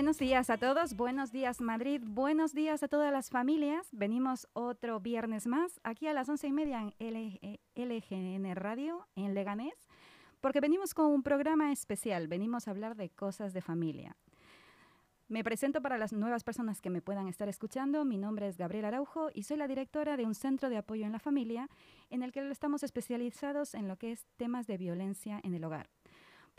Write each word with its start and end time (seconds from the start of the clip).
Buenos 0.00 0.16
días 0.16 0.48
a 0.48 0.56
todos, 0.56 0.96
buenos 0.96 1.30
días 1.30 1.60
Madrid, 1.60 2.00
buenos 2.02 2.54
días 2.54 2.82
a 2.82 2.88
todas 2.88 3.12
las 3.12 3.28
familias. 3.28 3.86
Venimos 3.92 4.48
otro 4.54 4.98
viernes 4.98 5.46
más 5.46 5.78
aquí 5.84 6.06
a 6.06 6.14
las 6.14 6.26
once 6.26 6.46
y 6.46 6.52
media 6.52 6.90
en 6.98 7.58
LGN 7.74 8.56
Radio 8.56 9.06
en 9.14 9.34
Leganés, 9.34 9.86
porque 10.40 10.60
venimos 10.62 10.94
con 10.94 11.04
un 11.04 11.22
programa 11.22 11.70
especial, 11.70 12.28
venimos 12.28 12.66
a 12.66 12.70
hablar 12.70 12.96
de 12.96 13.10
cosas 13.10 13.52
de 13.52 13.60
familia. 13.60 14.16
Me 15.28 15.44
presento 15.44 15.82
para 15.82 15.98
las 15.98 16.14
nuevas 16.14 16.44
personas 16.44 16.80
que 16.80 16.88
me 16.88 17.02
puedan 17.02 17.28
estar 17.28 17.50
escuchando. 17.50 18.06
Mi 18.06 18.16
nombre 18.16 18.48
es 18.48 18.56
Gabriela 18.56 18.88
Araujo 18.88 19.28
y 19.34 19.42
soy 19.42 19.58
la 19.58 19.68
directora 19.68 20.16
de 20.16 20.24
un 20.24 20.34
centro 20.34 20.70
de 20.70 20.78
apoyo 20.78 21.04
en 21.04 21.12
la 21.12 21.18
familia 21.18 21.68
en 22.08 22.22
el 22.22 22.32
que 22.32 22.50
estamos 22.50 22.82
especializados 22.82 23.74
en 23.74 23.86
lo 23.86 23.98
que 23.98 24.12
es 24.12 24.24
temas 24.38 24.66
de 24.66 24.78
violencia 24.78 25.38
en 25.44 25.52
el 25.52 25.62
hogar. 25.62 25.90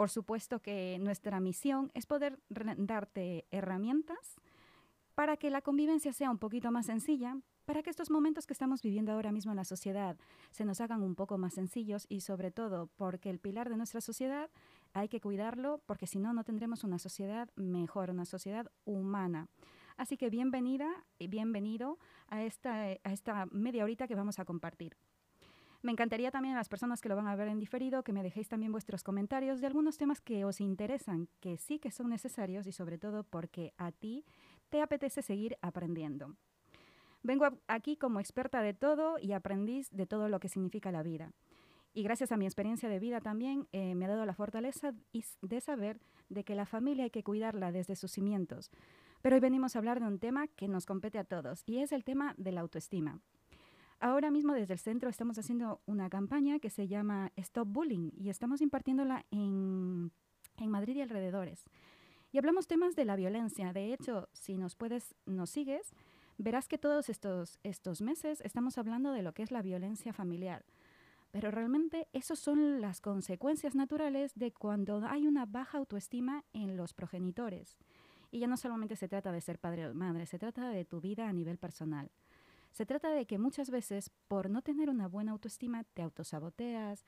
Por 0.02 0.10
supuesto 0.10 0.64
que 0.64 0.98
nuestra 1.00 1.40
misión 1.40 1.92
es 1.94 2.08
poder 2.08 2.40
darte 2.50 3.46
herramientas 3.52 4.18
para 5.14 5.38
que 5.38 5.52
la 5.52 5.62
convivencia 5.62 6.12
sea 6.12 6.32
un 6.32 6.40
poquito 6.40 6.72
más 6.72 6.88
sencilla, 6.88 7.38
para 7.66 7.84
que 7.84 7.92
estos 7.92 8.10
momentos 8.10 8.48
que 8.48 8.54
estamos 8.54 8.82
viviendo 8.82 9.12
ahora 9.12 9.32
mismo 9.32 9.52
en 9.52 9.58
la 9.58 9.64
sociedad 9.64 10.18
se 10.50 10.66
nos 10.66 10.82
hagan 10.82 11.04
un 11.04 11.14
poco 11.14 11.38
más 11.38 11.54
sencillos 11.54 12.08
y 12.10 12.22
sobre 12.22 12.50
todo 12.50 12.90
porque 12.96 13.30
el 13.30 13.38
pilar 13.38 13.70
de 13.70 13.78
nuestra 13.78 14.02
sociedad 14.02 14.50
hay 14.94 15.08
que 15.08 15.22
cuidarlo 15.22 15.84
porque 15.86 16.08
si 16.08 16.18
no 16.18 16.34
no 16.34 16.44
tendremos 16.44 16.84
una 16.84 16.98
sociedad 16.98 17.48
mejor, 17.56 18.10
una 18.10 18.26
sociedad 18.26 18.72
humana. 18.86 19.50
Así 19.98 20.18
que 20.18 20.32
bienvenida 20.32 20.90
y 21.20 21.28
bienvenido 21.28 22.00
a 22.28 22.42
esta 22.42 23.46
media 23.52 23.84
horita 23.84 24.08
que 24.08 24.16
vamos 24.16 24.40
a 24.40 24.46
compartir. 24.46 24.98
Me 25.82 25.92
encantaría 25.92 26.30
también 26.30 26.54
a 26.54 26.58
las 26.58 26.70
personas 26.70 27.02
que 27.02 27.10
lo 27.10 27.16
van 27.16 27.28
a 27.28 27.36
ver 27.36 27.48
en 27.48 27.60
diferido 27.60 28.04
que 28.04 28.14
me 28.14 28.22
dejéis 28.22 28.48
también 28.48 28.72
vuestros 28.72 29.04
comentarios 29.04 29.62
de 29.62 29.68
algunos 29.68 29.98
temas 29.98 30.22
que 30.22 30.46
os 30.46 30.62
interesan, 30.62 31.28
que 31.40 31.58
sí 31.58 31.80
que 31.80 31.90
son 31.90 32.10
necesarios 32.10 32.68
y 32.68 32.72
sobre 32.72 33.00
todo 33.00 33.24
porque 33.24 33.74
a 33.78 33.92
ti 33.92 34.24
te 34.70 34.82
apetece 34.82 35.24
seguir 35.24 35.58
aprendiendo. 35.62 36.36
Vengo 37.24 37.48
aquí 37.68 37.98
como 37.98 38.20
experta 38.20 38.62
de 38.62 38.74
todo 38.76 39.18
y 39.20 39.34
aprendiz 39.34 39.90
de 39.92 40.06
todo 40.06 40.30
lo 40.30 40.40
que 40.40 40.50
significa 40.50 40.92
la 40.92 41.02
vida. 41.02 41.34
Y 41.94 42.04
gracias 42.04 42.32
a 42.32 42.38
mi 42.38 42.46
experiencia 42.46 42.88
de 42.88 43.00
vida 43.00 43.20
también 43.20 43.68
eh, 43.72 43.96
me 43.96 44.06
ha 44.06 44.10
dado 44.10 44.26
la 44.26 44.34
fortaleza 44.34 44.94
de 45.42 45.62
saber 45.62 46.00
de 46.30 46.44
que 46.44 46.56
la 46.56 46.66
familia 46.66 47.06
hay 47.06 47.10
que 47.10 47.24
cuidarla 47.24 47.72
desde 47.72 47.96
sus 47.96 48.12
cimientos. 48.12 48.72
Pero 49.22 49.36
hoy 49.36 49.40
venimos 49.40 49.76
a 49.76 49.80
hablar 49.80 50.00
de 50.00 50.08
un 50.08 50.20
tema 50.20 50.48
que 50.48 50.68
nos 50.68 50.86
compete 50.86 51.20
a 51.20 51.24
todos 51.24 51.64
y 51.66 51.80
es 51.80 51.92
el 51.92 52.04
tema 52.04 52.34
de 52.38 52.52
la 52.52 52.62
autoestima. 52.62 53.20
Ahora 54.04 54.32
mismo 54.32 54.56
desde 54.56 54.74
el 54.74 54.80
centro 54.80 55.12
estamos 55.12 55.38
haciendo 55.38 55.80
una 55.86 56.10
campaña 56.10 56.58
que 56.58 56.72
se 56.72 56.88
llama 56.88 57.32
Stop 57.36 57.68
Bullying 57.68 58.10
y 58.18 58.30
estamos 58.30 58.60
impartiéndola 58.60 59.28
en, 59.30 60.12
en 60.58 60.70
Madrid 60.72 60.96
y 60.96 61.02
alrededores. 61.02 61.70
Y 62.32 62.40
hablamos 62.40 62.66
temas 62.66 62.96
de 62.96 63.06
la 63.06 63.16
violencia. 63.16 63.74
De 63.74 63.94
hecho, 63.94 64.28
si 64.34 64.58
nos 64.58 64.76
puedes, 64.76 65.14
nos 65.28 65.52
sigues, 65.52 65.94
verás 66.40 66.68
que 66.68 66.80
todos 66.80 67.10
estos, 67.10 67.60
estos 67.62 68.02
meses 68.02 68.42
estamos 68.42 68.80
hablando 68.80 69.12
de 69.12 69.22
lo 69.22 69.36
que 69.36 69.44
es 69.44 69.52
la 69.52 69.62
violencia 69.62 70.14
familiar. 70.14 70.66
Pero 71.30 71.52
realmente 71.52 72.08
esas 72.12 72.40
son 72.40 72.82
las 72.82 73.02
consecuencias 73.02 73.76
naturales 73.76 74.34
de 74.34 74.52
cuando 74.52 75.06
hay 75.06 75.28
una 75.28 75.46
baja 75.46 75.78
autoestima 75.78 76.44
en 76.54 76.76
los 76.76 76.96
progenitores. 76.96 77.78
Y 78.32 78.40
ya 78.40 78.48
no 78.48 78.58
solamente 78.58 78.96
se 78.96 79.08
trata 79.08 79.32
de 79.32 79.42
ser 79.42 79.60
padre 79.60 79.88
o 79.88 79.94
madre, 79.94 80.26
se 80.26 80.40
trata 80.40 80.70
de 80.70 80.86
tu 80.86 81.02
vida 81.02 81.30
a 81.30 81.34
nivel 81.34 81.60
personal. 81.60 82.10
Se 82.72 82.86
trata 82.86 83.12
de 83.12 83.26
que 83.26 83.38
muchas 83.38 83.70
veces, 83.70 84.10
por 84.28 84.50
no 84.50 84.62
tener 84.62 84.90
una 84.90 85.08
buena 85.08 85.34
autoestima, 85.34 85.84
te 85.84 86.02
autosaboteas. 86.02 87.06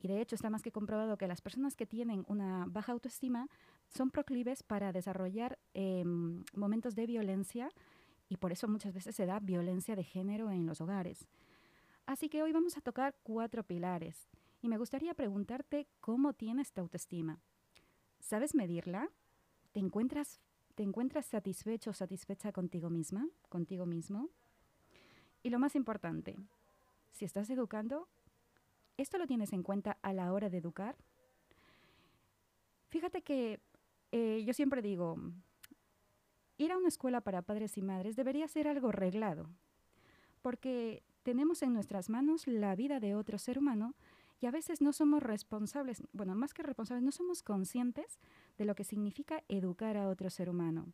Y 0.00 0.08
de 0.08 0.20
hecho 0.20 0.34
está 0.34 0.50
más 0.50 0.62
que 0.62 0.72
comprobado 0.72 1.16
que 1.16 1.26
las 1.26 1.40
personas 1.40 1.74
que 1.76 1.86
tienen 1.86 2.24
una 2.28 2.66
baja 2.68 2.92
autoestima 2.92 3.48
son 3.88 4.10
proclives 4.10 4.62
para 4.62 4.92
desarrollar 4.92 5.58
em, 5.74 6.44
momentos 6.54 6.94
de 6.94 7.06
violencia 7.06 7.70
y 8.28 8.36
por 8.36 8.52
eso 8.52 8.68
muchas 8.68 8.92
veces 8.92 9.14
se 9.14 9.26
da 9.26 9.40
violencia 9.40 9.96
de 9.96 10.04
género 10.04 10.50
en 10.50 10.66
los 10.66 10.80
hogares. 10.80 11.26
Así 12.04 12.28
que 12.28 12.42
hoy 12.42 12.52
vamos 12.52 12.76
a 12.76 12.80
tocar 12.80 13.16
cuatro 13.22 13.64
pilares 13.64 14.28
y 14.60 14.68
me 14.68 14.78
gustaría 14.78 15.14
preguntarte 15.14 15.88
cómo 16.00 16.34
tienes 16.34 16.72
tu 16.72 16.82
autoestima. 16.82 17.40
¿Sabes 18.20 18.54
medirla? 18.54 19.08
¿Te 19.72 19.80
encuentras, 19.80 20.40
te 20.74 20.82
encuentras 20.82 21.26
satisfecho 21.26 21.90
o 21.90 21.94
satisfecha 21.94 22.52
contigo 22.52 22.90
misma, 22.90 23.28
contigo 23.48 23.86
mismo? 23.86 24.30
Y 25.42 25.50
lo 25.50 25.58
más 25.58 25.76
importante, 25.76 26.36
si 27.12 27.24
estás 27.24 27.50
educando, 27.50 28.08
¿esto 28.96 29.18
lo 29.18 29.26
tienes 29.26 29.52
en 29.52 29.62
cuenta 29.62 29.98
a 30.02 30.12
la 30.12 30.32
hora 30.32 30.50
de 30.50 30.58
educar? 30.58 30.96
Fíjate 32.88 33.22
que 33.22 33.60
eh, 34.12 34.42
yo 34.44 34.54
siempre 34.54 34.82
digo, 34.82 35.16
ir 36.58 36.72
a 36.72 36.78
una 36.78 36.88
escuela 36.88 37.20
para 37.20 37.42
padres 37.42 37.76
y 37.76 37.82
madres 37.82 38.16
debería 38.16 38.48
ser 38.48 38.68
algo 38.68 38.92
reglado, 38.92 39.48
porque 40.42 41.02
tenemos 41.22 41.62
en 41.62 41.72
nuestras 41.72 42.08
manos 42.08 42.46
la 42.46 42.74
vida 42.76 43.00
de 43.00 43.14
otro 43.14 43.38
ser 43.38 43.58
humano 43.58 43.94
y 44.40 44.46
a 44.46 44.50
veces 44.50 44.80
no 44.80 44.92
somos 44.92 45.22
responsables, 45.22 46.02
bueno, 46.12 46.34
más 46.34 46.54
que 46.54 46.62
responsables, 46.62 47.04
no 47.04 47.12
somos 47.12 47.42
conscientes 47.42 48.18
de 48.58 48.64
lo 48.64 48.74
que 48.74 48.84
significa 48.84 49.42
educar 49.48 49.96
a 49.96 50.08
otro 50.08 50.30
ser 50.30 50.48
humano. 50.48 50.86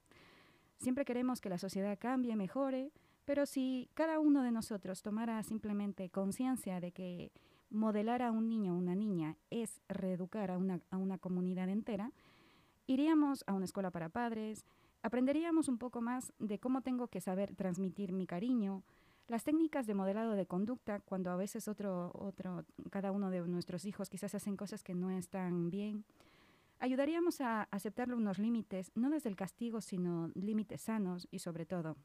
Siempre 0.79 1.05
queremos 1.05 1.41
que 1.41 1.49
la 1.49 1.59
sociedad 1.59 1.99
cambie, 1.99 2.35
mejore, 2.35 2.93
pero 3.25 3.47
si 3.47 3.89
cada 3.95 4.19
uno 4.19 4.43
de 4.43 4.53
nosotros 4.53 5.03
tomara 5.03 5.43
simplemente 5.43 6.11
conciencia 6.11 6.81
de 6.81 6.93
que 6.93 7.33
modelar 7.71 8.23
a 8.23 8.31
un 8.31 8.49
niño 8.49 8.75
o 8.75 8.79
una 8.79 8.95
niña 8.95 9.37
es 9.51 9.81
reeducar 9.89 10.51
a 10.51 10.59
una, 10.59 10.81
a 10.91 10.99
una 10.99 11.19
comunidad 11.19 11.69
entera, 11.69 12.13
iríamos 12.87 13.45
a 13.47 13.55
una 13.55 13.65
escuela 13.65 13.91
para 13.91 14.09
padres, 14.09 14.67
aprenderíamos 15.03 15.69
un 15.69 15.79
poco 15.79 16.01
más 16.01 16.33
de 16.39 16.59
cómo 16.59 16.83
tengo 16.83 17.09
que 17.09 17.21
saber 17.21 17.55
transmitir 17.55 18.13
mi 18.13 18.27
cariño, 18.27 18.83
las 19.29 19.45
técnicas 19.45 19.87
de 19.87 19.95
modelado 19.95 20.33
de 20.33 20.47
conducta, 20.47 21.01
cuando 21.01 21.31
a 21.31 21.37
veces 21.37 21.69
otro, 21.69 22.13
otro, 22.15 22.65
cada 22.91 23.13
uno 23.13 23.31
de 23.31 23.41
nuestros 23.43 23.85
hijos 23.85 24.11
quizás 24.11 24.35
hacen 24.35 24.57
cosas 24.57 24.83
que 24.83 24.95
no 24.95 25.11
están 25.11 25.71
bien, 25.71 26.05
ayudaríamos 26.81 27.41
a 27.41 27.63
aceptar 27.71 28.13
unos 28.13 28.39
límites, 28.39 28.91
no 28.95 29.11
desde 29.11 29.29
el 29.29 29.37
castigo, 29.37 29.81
sino 29.81 30.31
límites 30.35 30.83
sanos 30.83 31.29
y 31.31 31.39
sobre 31.39 31.65
todo, 31.65 31.97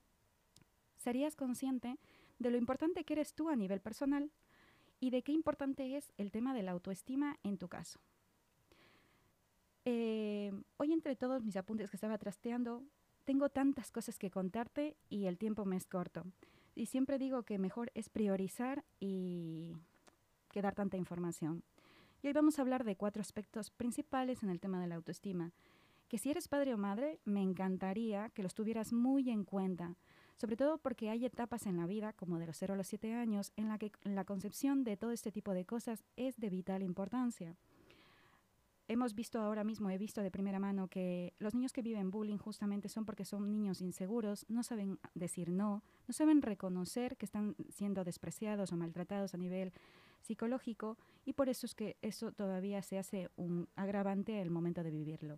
serías 1.08 1.38
consciente 1.38 1.98
de 2.38 2.52
lo 2.52 2.58
importante 2.58 3.06
que 3.06 3.14
eres 3.14 3.34
tú 3.34 3.48
a 3.48 3.56
nivel 3.56 3.80
personal 3.80 4.30
y 5.00 5.10
de 5.10 5.22
qué 5.22 5.32
importante 5.32 5.96
es 5.96 6.12
el 6.18 6.32
tema 6.32 6.54
de 6.54 6.64
la 6.64 6.72
autoestima 6.72 7.38
en 7.44 7.58
tu 7.58 7.70
caso. 7.70 8.02
Eh, 9.86 10.52
hoy 10.76 10.92
entre 10.92 11.16
todos 11.16 11.46
mis 11.46 11.56
apuntes 11.56 11.90
que 11.90 11.96
estaba 11.96 12.18
trasteando, 12.18 12.84
tengo 13.24 13.48
tantas 13.48 13.90
cosas 13.90 14.20
que 14.20 14.30
contarte 14.30 14.98
y 15.08 15.28
el 15.28 15.38
tiempo 15.38 15.64
me 15.64 15.78
es 15.78 15.88
corto. 15.88 16.26
Y 16.76 16.88
siempre 16.88 17.18
digo 17.18 17.44
que 17.44 17.58
mejor 17.58 17.90
es 17.96 18.10
priorizar 18.10 18.84
y 19.00 19.78
que 20.52 20.62
dar 20.62 20.76
tanta 20.76 20.98
información. 20.98 21.64
Y 22.22 22.28
hoy 22.28 22.34
vamos 22.34 22.60
a 22.60 22.64
hablar 22.64 22.84
de 22.84 22.98
cuatro 22.98 23.22
aspectos 23.22 23.72
principales 23.72 24.44
en 24.44 24.50
el 24.50 24.60
tema 24.60 24.82
de 24.82 24.88
la 24.88 24.96
autoestima, 24.96 25.54
que 26.10 26.18
si 26.18 26.32
eres 26.32 26.50
padre 26.50 26.74
o 26.74 26.78
madre, 26.78 27.22
me 27.24 27.42
encantaría 27.42 28.30
que 28.32 28.44
los 28.44 28.54
tuvieras 28.54 28.92
muy 28.92 29.30
en 29.30 29.46
cuenta, 29.46 29.96
sobre 30.38 30.56
todo 30.56 30.78
porque 30.78 31.10
hay 31.10 31.26
etapas 31.26 31.66
en 31.66 31.78
la 31.78 31.88
vida, 31.88 32.14
como 32.14 32.38
de 32.40 32.46
los 32.46 32.58
0 32.58 32.76
a 32.76 32.78
los 32.78 32.88
7 32.88 33.14
años, 33.14 33.52
en 33.56 33.68
la 33.68 33.78
que 33.78 33.92
la 34.04 34.24
concepción 34.24 34.84
de 34.84 34.96
todo 34.96 35.12
este 35.12 35.32
tipo 35.32 35.54
de 35.54 35.66
cosas 35.66 36.04
es 36.16 36.38
de 36.38 36.50
vital 36.50 36.84
importancia. 36.84 37.56
Hemos 38.90 39.16
visto 39.16 39.42
ahora 39.42 39.66
mismo, 39.66 39.90
he 39.90 39.98
visto 39.98 40.22
de 40.22 40.32
primera 40.32 40.60
mano 40.60 40.88
que 40.88 41.34
los 41.40 41.54
niños 41.54 41.74
que 41.74 41.82
viven 41.82 42.10
bullying 42.10 42.38
justamente 42.38 42.88
son 42.88 43.04
porque 43.04 43.26
son 43.26 43.52
niños 43.52 43.82
inseguros, 43.82 44.46
no 44.48 44.64
saben 44.64 44.98
decir 45.14 45.50
no, 45.50 45.84
no 46.08 46.14
saben 46.14 46.42
reconocer 46.42 47.18
que 47.18 47.26
están 47.26 47.56
siendo 47.70 48.06
despreciados 48.06 48.72
o 48.72 48.78
maltratados 48.78 49.34
a 49.34 49.38
nivel 49.38 49.74
psicológico 50.22 50.98
y 51.26 51.34
por 51.34 51.50
eso 51.50 51.66
es 51.66 51.76
que 51.76 51.98
eso 52.02 52.32
todavía 52.32 52.82
se 52.82 52.98
hace 52.98 53.30
un 53.36 53.68
agravante 53.76 54.40
al 54.40 54.52
momento 54.52 54.84
de 54.84 54.92
vivirlo. 54.92 55.38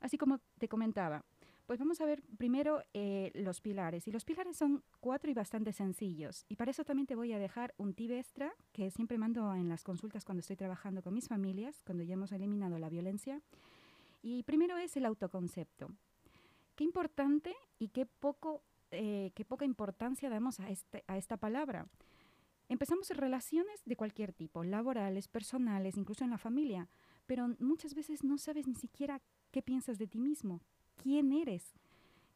Así 0.00 0.18
como 0.18 0.40
te 0.58 0.68
comentaba, 0.68 1.24
Pues 1.68 1.80
vamos 1.80 2.00
a 2.00 2.06
ver 2.06 2.22
primero 2.38 2.82
eh, 2.94 3.30
los 3.34 3.60
pilares. 3.60 4.08
Y 4.08 4.10
los 4.10 4.24
pilares 4.24 4.56
son 4.56 4.82
cuatro 5.00 5.30
y 5.30 5.34
bastante 5.34 5.74
sencillos. 5.74 6.46
Y 6.48 6.56
para 6.56 6.70
eso 6.70 6.82
también 6.82 7.06
te 7.06 7.14
voy 7.14 7.34
a 7.34 7.38
dejar 7.38 7.74
un 7.76 7.92
tip 7.92 8.10
extra 8.12 8.54
que 8.72 8.90
siempre 8.90 9.18
mando 9.18 9.54
en 9.54 9.68
las 9.68 9.84
consultas 9.84 10.24
cuando 10.24 10.40
estoy 10.40 10.56
trabajando 10.56 11.02
con 11.02 11.12
mis 11.12 11.28
familias, 11.28 11.82
cuando 11.84 12.04
ya 12.04 12.14
hemos 12.14 12.32
eliminado 12.32 12.78
la 12.78 12.88
violencia. 12.88 13.42
Y 14.22 14.44
primero 14.44 14.78
es 14.78 14.96
el 14.96 15.04
autoconcepto. 15.04 15.90
Qué 16.74 16.84
importante 16.84 17.54
y 17.78 17.88
qué, 17.88 18.06
poco, 18.06 18.62
eh, 18.90 19.32
qué 19.34 19.44
poca 19.44 19.66
importancia 19.66 20.30
damos 20.30 20.60
a, 20.60 20.70
este, 20.70 21.04
a 21.06 21.18
esta 21.18 21.36
palabra. 21.36 21.86
Empezamos 22.70 23.10
en 23.10 23.18
relaciones 23.18 23.82
de 23.84 23.94
cualquier 23.94 24.32
tipo, 24.32 24.64
laborales, 24.64 25.28
personales, 25.28 25.98
incluso 25.98 26.24
en 26.24 26.30
la 26.30 26.38
familia, 26.38 26.88
pero 27.26 27.46
muchas 27.58 27.94
veces 27.94 28.24
no 28.24 28.38
sabes 28.38 28.66
ni 28.66 28.74
siquiera 28.74 29.20
qué 29.50 29.60
piensas 29.60 29.98
de 29.98 30.06
ti 30.06 30.18
mismo, 30.18 30.62
quién 31.02 31.32
eres, 31.32 31.74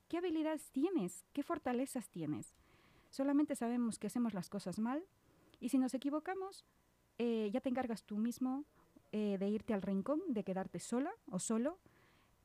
qué 0.09 0.19
habilidades 0.19 0.70
tienes, 0.70 1.25
qué 1.32 1.43
fortalezas 1.43 2.09
tienes. 2.09 2.55
Solamente 3.11 3.55
sabemos 3.56 3.99
que 3.99 4.06
hacemos 4.06 4.32
las 4.32 4.49
cosas 4.49 4.79
mal 4.79 5.05
y 5.61 5.69
si 5.69 5.79
nos 5.79 5.94
equivocamos, 5.94 6.64
eh, 7.19 7.50
ya 7.53 7.61
te 7.61 7.69
encargas 7.69 8.05
tú 8.05 8.17
mismo 8.17 8.64
eh, 9.12 9.37
de 9.38 9.49
irte 9.49 9.75
al 9.75 9.82
rincón, 9.82 10.20
de 10.29 10.44
quedarte 10.44 10.79
sola 10.79 11.12
o 11.31 11.38
solo, 11.38 11.79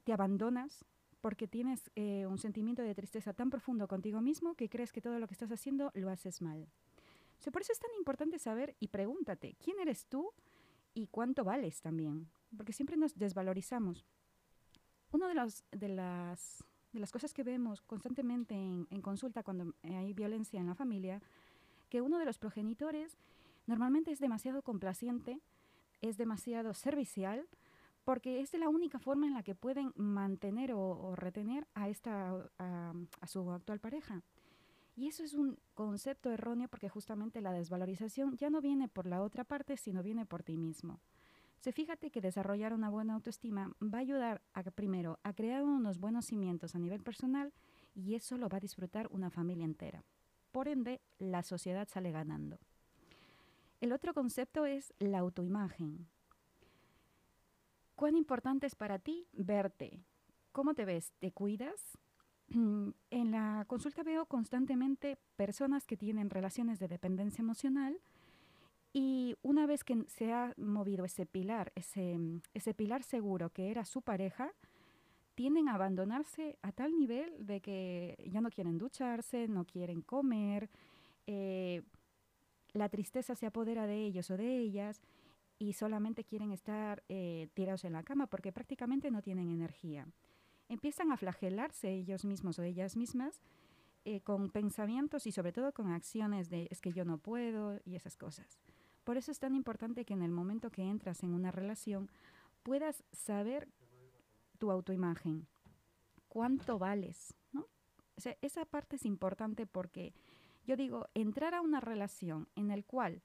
te 0.04 0.14
abandonas 0.14 0.86
porque 1.22 1.48
tienes 1.48 1.90
eh, 1.96 2.26
un 2.28 2.38
sentimiento 2.38 2.82
de 2.82 2.94
tristeza 2.94 3.34
tan 3.34 3.50
profundo 3.50 3.88
contigo 3.88 4.22
mismo 4.22 4.56
que 4.56 4.70
crees 4.70 4.92
que 4.92 5.02
todo 5.02 5.20
lo 5.20 5.28
que 5.28 5.34
estás 5.34 5.52
haciendo 5.52 5.92
lo 5.94 6.10
haces 6.10 6.42
mal. 6.42 6.68
por 7.52 7.62
eso 7.62 7.72
es 7.72 7.80
tan 7.80 7.92
importante 7.98 8.40
saber 8.40 8.76
y 8.80 8.90
pregúntate, 8.90 9.56
¿quién 9.64 9.80
eres 9.80 10.06
tú 10.06 10.32
y 10.94 11.08
cuánto 11.08 11.44
vales 11.44 11.82
también? 11.82 12.30
Porque 12.56 12.74
siempre 12.74 12.98
nos 12.98 13.18
desvalorizamos. 13.18 14.06
Una 15.12 15.28
de, 15.28 15.34
de, 15.72 15.88
las, 15.88 16.64
de 16.92 17.00
las 17.00 17.12
cosas 17.12 17.34
que 17.34 17.44
vemos 17.44 17.82
constantemente 17.82 18.56
en, 18.56 19.02
consulta 19.02 19.44
cuando 19.44 19.74
hay 19.84 20.14
violencia 20.14 20.60
en 20.60 20.68
la 20.68 20.76
familia, 20.76 21.22
que 21.90 22.02
uno 22.02 22.20
de 22.20 22.26
los 22.26 22.38
progenitores 22.38 23.18
normalmente 23.68 24.12
es 24.12 24.20
demasiado 24.20 24.62
complaciente, 24.62 25.40
es 26.02 26.18
demasiado 26.18 26.74
servicial, 26.74 27.48
porque 28.04 28.42
es 28.42 28.54
la 28.54 28.70
única 28.70 29.00
forma 29.00 29.28
en 29.28 29.34
la 29.34 29.44
que 29.44 29.56
pueden 29.56 29.94
mantener 29.96 30.74
o, 30.74 31.16
retener 31.16 31.68
a, 31.74 31.90
esta, 31.90 32.50
a, 32.60 33.28
su 33.28 33.52
actual 33.52 33.80
pareja. 33.80 34.24
Y 34.96 35.08
eso 35.08 35.24
es 35.24 35.34
un 35.34 35.58
concepto 35.74 36.32
erróneo 36.32 36.68
porque 36.68 36.90
justamente 36.90 37.42
la 37.42 37.52
desvalorización 37.52 38.36
ya 38.36 38.50
no 38.50 38.62
viene 38.62 38.88
por 38.88 39.06
la 39.06 39.22
otra 39.22 39.44
parte, 39.44 39.78
sino 39.78 40.04
viene 40.04 40.26
por 40.26 40.44
ti 40.44 40.58
mismo. 40.58 41.00
Se 41.60 41.72
fíjate 41.72 42.12
que 42.12 42.22
desarrollar 42.22 42.74
una 42.74 42.90
buena 42.90 43.16
autoestima 43.16 43.72
va 43.82 43.98
a 43.98 44.02
ayudar 44.02 44.42
a 44.54 44.64
primero 44.64 45.20
a 45.24 45.34
crear 45.34 45.64
unos 45.64 46.00
buenos 46.00 46.26
cimientos 46.26 46.76
a 46.76 46.80
nivel 46.80 47.04
personal 47.04 47.54
y 47.96 48.16
eso 48.16 48.38
lo 48.38 48.48
va 48.48 48.58
a 48.58 48.62
disfrutar 48.62 49.08
una 49.12 49.30
familia 49.30 49.66
entera. 49.66 50.04
Por 50.52 50.68
ende, 50.68 51.02
la 51.18 51.44
sociedad 51.44 51.88
sale 51.88 52.12
ganando. 52.12 52.60
El 53.82 53.92
otro 53.92 54.14
concepto 54.14 54.66
es 54.66 54.94
la 55.00 55.20
autoimagen. 55.20 56.08
¿Cuán 57.96 58.16
importante 58.16 58.68
es 58.68 58.76
para 58.76 59.00
ti 59.00 59.28
verte? 59.34 60.04
¿Cómo 60.52 60.74
te 60.74 60.86
ves? 60.86 61.14
¿Te 61.20 61.32
cuidas? 61.32 61.98
En 63.10 63.32
la 63.32 63.66
consulta 63.68 64.04
veo 64.04 64.26
constantemente 64.26 65.18
personas 65.36 65.86
que 65.86 65.98
tienen 65.98 66.30
relaciones 66.30 66.80
de 66.80 66.88
dependencia 66.88 67.42
emocional 67.42 68.00
y 69.00 69.36
una 69.44 69.68
vez 69.68 69.84
que 69.84 70.06
se 70.08 70.34
ha 70.34 70.56
movido 70.58 71.06
ese 71.06 71.28
pilar, 71.28 71.72
ese, 71.76 72.18
ese 72.56 72.74
pilar 72.74 73.04
seguro 73.04 73.52
que 73.52 73.70
era 73.70 73.86
su 73.86 74.02
pareja, 74.02 74.56
tienden 75.36 75.70
a 75.70 75.76
abandonarse 75.76 76.58
a 76.64 76.72
tal 76.72 76.98
nivel 76.98 77.46
de 77.46 77.62
que 77.62 78.16
ya 78.28 78.42
no 78.42 78.50
quieren 78.50 78.80
ducharse, 78.80 79.48
no 79.48 79.66
quieren 79.66 80.02
comer, 80.02 80.72
eh, 81.28 81.84
la 82.74 82.90
tristeza 82.90 83.36
se 83.36 83.46
apodera 83.46 83.86
de 83.86 84.04
ellos 84.04 84.32
o 84.32 84.38
de 84.38 84.58
ellas 84.58 85.04
y 85.60 85.74
solamente 85.74 86.24
quieren 86.24 86.52
estar 86.52 87.04
eh, 87.08 87.50
tirados 87.54 87.86
en 87.86 87.94
la 87.94 88.02
cama 88.02 88.26
porque 88.26 88.52
prácticamente 88.52 89.12
no 89.12 89.22
tienen 89.22 89.50
energía. 89.50 90.08
Empiezan 90.70 91.12
a 91.12 91.18
flagelarse 91.18 91.92
ellos 91.92 92.26
mismos 92.26 92.58
o 92.58 92.64
ellas 92.64 92.98
mismas 92.98 93.44
eh, 94.06 94.22
con 94.22 94.50
pensamientos 94.50 95.28
y 95.28 95.32
sobre 95.32 95.52
todo 95.52 95.72
con 95.72 95.92
acciones 95.92 96.50
de 96.50 96.68
es 96.72 96.82
que 96.82 96.94
yo 96.94 97.06
no 97.06 97.20
puedo 97.20 97.80
y 97.86 97.94
esas 97.94 98.18
cosas. 98.18 98.58
Por 99.08 99.16
eso 99.16 99.32
es 99.32 99.40
tan 99.40 99.56
importante 99.56 100.04
que 100.04 100.14
en 100.14 100.22
el 100.22 100.32
momento 100.32 100.70
que 100.70 100.84
entras 100.84 101.24
en 101.24 101.34
una 101.34 101.50
relación 101.50 102.12
puedas 102.62 103.06
saber 103.14 103.70
tu 104.58 104.70
autoimagen, 104.70 105.48
cuánto 106.28 106.78
vales. 106.78 107.34
¿no? 107.54 107.70
esa 108.42 108.66
parte 108.66 108.98
es 108.98 109.06
importante 109.06 109.66
porque 109.66 110.14
yo 110.66 110.76
digo, 110.76 111.08
entrar 111.14 111.56
a 111.56 111.62
una 111.62 111.80
relación 111.80 112.50
en 112.58 112.70
el 112.70 112.84
cual 112.84 113.22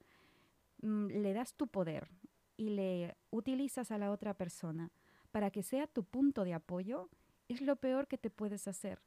mm, 0.81 1.07
le 1.07 1.33
das 1.33 1.53
tu 1.53 1.67
poder 1.67 2.07
y 2.55 2.69
le 2.69 3.17
utilizas 3.29 3.91
a 3.91 3.97
la 3.97 4.11
otra 4.11 4.35
persona 4.35 4.89
para 5.31 5.51
que 5.51 5.63
sea 5.63 5.85
tu 5.87 6.05
punto 6.05 6.45
de 6.45 6.53
apoyo, 6.53 7.09
es 7.49 7.59
lo 7.59 7.75
peor 7.75 8.07
que 8.07 8.17
te 8.17 8.29
puedes 8.29 8.69
hacer. 8.69 9.01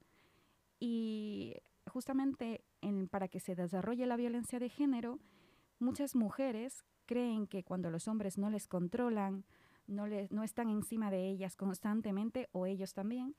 Y 0.78 1.56
justamente 1.86 2.66
para 3.10 3.28
que 3.28 3.40
se 3.40 3.54
desarrolle 3.54 4.04
la 4.04 4.18
violencia 4.18 4.58
de 4.58 4.68
género, 4.68 5.20
Muchas 5.78 6.14
mujeres 6.14 6.84
creen 7.06 7.46
que 7.46 7.62
cuando 7.62 7.90
los 7.90 8.08
hombres 8.08 8.38
no 8.38 8.50
les 8.50 8.66
controlan, 8.66 9.44
no, 9.86 10.06
no 10.30 10.42
están 10.42 10.68
encima 10.68 11.10
de 11.10 11.28
ellas 11.28 11.56
constantemente, 11.56 12.48
o 12.52 12.66
ellos 12.66 12.94
también, 12.94 13.34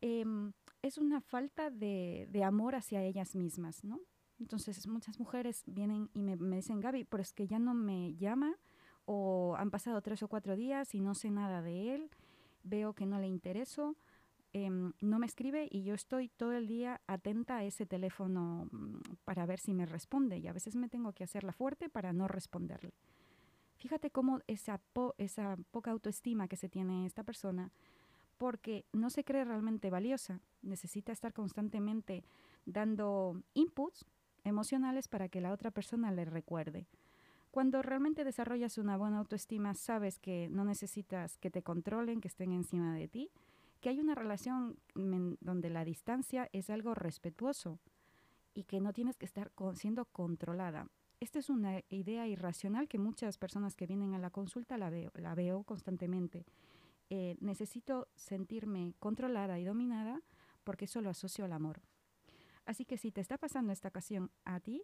em, 0.00 0.52
es 0.82 0.98
una 0.98 1.20
falta 1.20 1.70
de, 1.70 2.28
amor 2.44 2.74
hacia 2.74 3.02
ellas 3.02 3.36
mismas, 3.36 3.84
¿no? 3.84 4.00
Entonces 4.38 4.86
muchas 4.86 5.20
mujeres 5.20 5.62
vienen 5.66 6.08
y 6.14 6.22
me, 6.22 6.36
me, 6.36 6.56
dicen, 6.56 6.80
Gaby, 6.80 7.04
pero 7.04 7.22
es 7.22 7.32
que 7.32 7.46
ya 7.46 7.58
no 7.58 7.74
me 7.74 8.14
llama, 8.14 8.56
o 9.04 9.54
han 9.56 9.70
pasado 9.70 10.00
tres 10.00 10.22
o 10.22 10.28
cuatro 10.28 10.56
días 10.56 10.94
y 10.94 11.00
no 11.00 11.14
sé 11.14 11.30
nada 11.30 11.62
de 11.62 11.94
él, 11.94 12.10
veo 12.62 12.94
que 12.94 13.06
no 13.06 13.18
le 13.18 13.26
intereso, 13.26 13.96
Em, 14.52 14.92
no 15.00 15.20
me 15.20 15.26
escribe 15.26 15.68
y 15.70 15.84
yo 15.84 15.94
estoy 15.94 16.28
todo 16.28 16.52
el 16.52 16.66
día 16.66 17.00
atenta 17.06 17.58
a 17.58 17.64
ese 17.64 17.86
teléfono 17.86 18.68
mm, 18.72 19.00
para 19.24 19.46
ver 19.46 19.60
si 19.60 19.74
me 19.74 19.86
responde 19.86 20.38
y 20.38 20.48
a 20.48 20.52
veces 20.52 20.74
me 20.74 20.88
tengo 20.88 21.12
que 21.12 21.22
hacerla 21.22 21.52
fuerte 21.52 21.88
para 21.88 22.12
no 22.12 22.26
responderle. 22.26 22.92
Fíjate 23.76 24.10
cómo 24.10 24.40
esa, 24.48 24.80
esa 25.18 25.56
poca 25.70 25.92
autoestima 25.92 26.48
que 26.48 26.56
se 26.56 26.68
tiene 26.68 27.06
esta 27.06 27.22
persona, 27.22 27.70
porque 28.38 28.84
no 28.92 29.08
se 29.08 29.22
cree 29.22 29.44
realmente 29.44 29.88
valiosa, 29.88 30.40
necesita 30.62 31.12
estar 31.12 31.32
constantemente 31.32 32.24
dando 32.66 33.40
inputs 33.54 34.04
emocionales 34.44 35.08
para 35.08 35.28
que 35.28 35.40
la 35.40 35.52
otra 35.52 35.70
persona 35.70 36.10
le 36.10 36.24
recuerde. 36.24 36.88
Cuando 37.50 37.82
realmente 37.82 38.24
desarrollas 38.24 38.78
una 38.78 38.96
buena 38.96 39.18
autoestima, 39.18 39.74
sabes 39.74 40.18
que 40.18 40.48
no 40.50 40.64
necesitas 40.64 41.38
que 41.38 41.50
te 41.50 41.62
controlen, 41.62 42.20
que 42.20 42.28
estén 42.28 42.52
encima 42.52 42.94
de 42.94 43.08
ti, 43.08 43.30
que 43.80 43.88
hay 43.88 44.00
una 44.00 44.14
relación 44.14 44.78
donde 44.94 45.70
la 45.70 45.84
distancia 45.84 46.48
es 46.52 46.70
algo 46.70 46.94
respetuoso 46.94 47.78
y 48.54 48.64
que 48.64 48.80
no 48.80 48.92
tienes 48.92 49.16
que 49.16 49.26
estar 49.26 49.52
siendo 49.74 50.04
controlada. 50.06 50.88
Esta 51.20 51.38
es 51.38 51.50
una 51.50 51.82
idea 51.88 52.26
irracional 52.26 52.88
que 52.88 52.98
muchas 52.98 53.38
personas 53.38 53.76
que 53.76 53.86
vienen 53.86 54.14
a 54.14 54.18
la 54.18 54.30
consulta 54.30 54.78
la 54.78 54.90
veo, 54.90 55.10
la 55.14 55.34
veo 55.34 55.64
constantemente. 55.64 56.46
Eh, 57.10 57.36
necesito 57.40 58.08
sentirme 58.14 58.94
controlada 58.98 59.58
y 59.58 59.64
dominada 59.64 60.22
porque 60.64 60.84
eso 60.84 61.00
lo 61.00 61.10
asocio 61.10 61.44
al 61.44 61.52
amor. 61.52 61.80
Así 62.64 62.84
que 62.84 62.96
si 62.96 63.10
te 63.10 63.20
está 63.20 63.36
pasando 63.36 63.72
esta 63.72 63.88
ocasión 63.88 64.30
a 64.44 64.60
ti, 64.60 64.82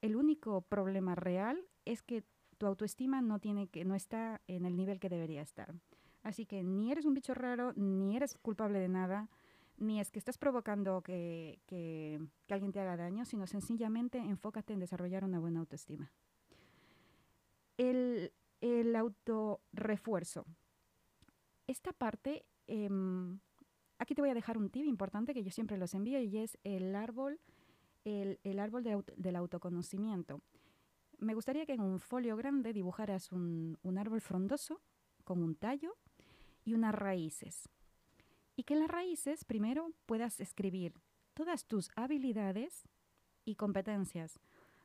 el 0.00 0.16
único 0.16 0.62
problema 0.62 1.14
real 1.14 1.64
es 1.84 2.02
que 2.02 2.24
tu 2.58 2.66
autoestima 2.66 3.22
no, 3.22 3.38
tiene 3.38 3.68
que, 3.68 3.84
no 3.84 3.94
está 3.94 4.40
en 4.46 4.64
el 4.64 4.76
nivel 4.76 5.00
que 5.00 5.08
debería 5.08 5.42
estar. 5.42 5.74
Así 6.24 6.46
que 6.46 6.64
ni 6.64 6.90
eres 6.90 7.04
un 7.04 7.12
bicho 7.12 7.34
raro, 7.34 7.74
ni 7.74 8.16
eres 8.16 8.38
culpable 8.38 8.80
de 8.80 8.88
nada, 8.88 9.28
ni 9.76 10.00
es 10.00 10.10
que 10.10 10.18
estás 10.18 10.38
provocando 10.38 11.02
que, 11.02 11.60
que, 11.66 12.18
alguien 12.48 12.72
te 12.72 12.80
haga 12.80 12.96
daño, 12.96 13.26
sino 13.26 13.46
sencillamente 13.46 14.18
enfócate 14.18 14.72
en 14.72 14.80
desarrollar 14.80 15.22
una 15.22 15.38
buena 15.38 15.60
autoestima. 15.60 16.10
El, 17.76 18.32
el 18.62 18.96
autorrefuerzo. 18.96 20.46
Esta 21.66 21.92
parte, 21.92 22.46
em, 22.66 23.38
aquí 23.98 24.14
te 24.14 24.22
voy 24.22 24.30
a 24.30 24.34
dejar 24.34 24.56
un 24.56 24.70
tip 24.70 24.86
importante 24.86 25.34
que 25.34 25.44
yo 25.44 25.50
siempre 25.50 25.76
los 25.76 25.92
envío 25.92 26.20
y 26.20 26.38
es 26.38 26.56
el 26.64 26.96
árbol, 26.96 27.38
el, 28.04 28.40
el 28.44 28.58
árbol 28.60 28.82
del 28.82 29.36
autoconocimiento. 29.36 30.40
Me 31.18 31.34
gustaría 31.34 31.66
que 31.66 31.74
en 31.74 31.82
un 31.82 32.00
folio 32.00 32.34
grande 32.36 32.72
dibujaras 32.72 33.30
un, 33.30 33.78
un 33.82 33.98
árbol 33.98 34.22
frondoso 34.22 34.80
con 35.24 35.42
un 35.42 35.54
tallo 35.54 35.94
y 36.64 36.74
unas 36.74 36.94
raíces. 36.94 37.68
Y 38.56 38.64
que 38.64 38.74
en 38.74 38.80
las 38.80 38.90
raíces 38.90 39.44
primero 39.44 39.90
puedas 40.06 40.40
escribir 40.40 40.94
todas 41.34 41.66
tus 41.66 41.90
habilidades 41.96 42.84
y 43.44 43.56
competencias. 43.56 44.38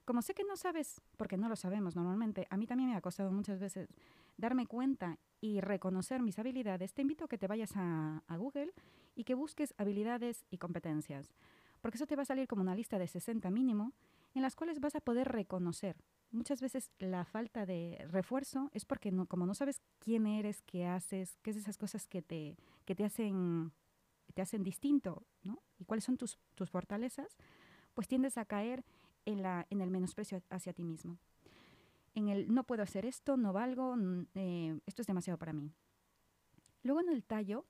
Como 0.06 0.22
sé 0.24 0.34
que 0.34 0.44
no 0.44 0.58
sabes, 0.58 1.02
porque 1.18 1.38
no 1.38 1.50
lo 1.50 1.56
sabemos 1.56 1.96
normalmente, 1.96 2.48
a 2.50 2.58
mí 2.58 2.66
también 2.66 2.90
me 2.90 2.96
ha 2.96 3.02
costado 3.02 3.32
muchas 3.32 3.60
veces 3.60 3.88
darme 4.38 4.66
cuenta 4.66 5.20
y 5.40 5.62
reconocer 5.62 6.22
mis 6.22 6.40
habilidades, 6.40 6.94
te 6.94 7.04
invito 7.04 7.26
a 7.26 7.28
que 7.28 7.38
te 7.38 7.48
vayas 7.48 7.72
a, 7.76 8.24
a 8.28 8.38
Google 8.38 8.74
y 9.16 9.24
que 9.24 9.36
busques 9.36 9.74
habilidades 9.78 10.46
y 10.50 10.58
competencias, 10.58 11.32
porque 11.82 11.98
eso 11.98 12.08
te 12.08 12.16
va 12.16 12.24
a 12.24 12.26
salir 12.26 12.48
como 12.48 12.62
una 12.62 12.76
lista 12.76 12.98
de 12.98 13.08
60 13.08 13.52
mínimo 13.52 13.94
en 14.34 14.42
las 14.42 14.56
cuales 14.56 14.80
vas 14.80 14.96
a 14.96 15.02
poder 15.02 15.28
reconocer. 15.28 15.96
Muchas 16.32 16.62
veces 16.62 16.92
la 17.00 17.26
falta 17.26 17.66
de 17.66 18.06
refuerzo 18.10 18.70
es 18.74 18.86
porque 18.86 19.12
no, 19.12 19.26
como 19.26 19.46
no 19.46 19.56
sabes 19.56 19.82
quién 19.98 20.28
eres, 20.28 20.62
qué 20.62 20.86
haces, 20.86 21.38
qué 21.42 21.52
es 21.52 21.58
esas 21.58 21.78
cosas 21.78 22.08
que 22.08 22.22
te, 22.22 22.56
que 22.86 22.96
te 22.96 23.04
hacen 23.04 23.72
te 24.34 24.42
hacen 24.42 24.64
distinto. 24.64 25.26
Y 25.78 25.86
cuáles 25.86 26.04
son 26.04 26.18
tus, 26.18 26.38
tus 26.56 26.70
fortalezas, 26.70 27.38
pues 27.94 28.08
tiendes 28.08 28.38
a 28.38 28.46
caer 28.46 28.86
en, 29.26 29.42
la, 29.42 29.66
en 29.70 29.82
el 29.82 29.90
menosprecio 29.90 30.42
hacia 30.50 30.74
ti 30.74 30.84
mismo. 30.84 31.20
En 32.16 32.30
el 32.30 32.54
no 32.54 32.64
puedo 32.64 32.84
hacer 32.84 33.06
esto, 33.06 33.38
no 33.38 33.54
valgo, 33.54 33.96
eh, 34.36 34.80
esto 34.86 35.02
es 35.02 35.08
demasiado 35.08 35.38
para 35.38 35.54
mí. 35.54 35.72
Luego 36.84 37.02
en 37.02 37.10
el 37.10 37.24
tallo, 37.24 37.66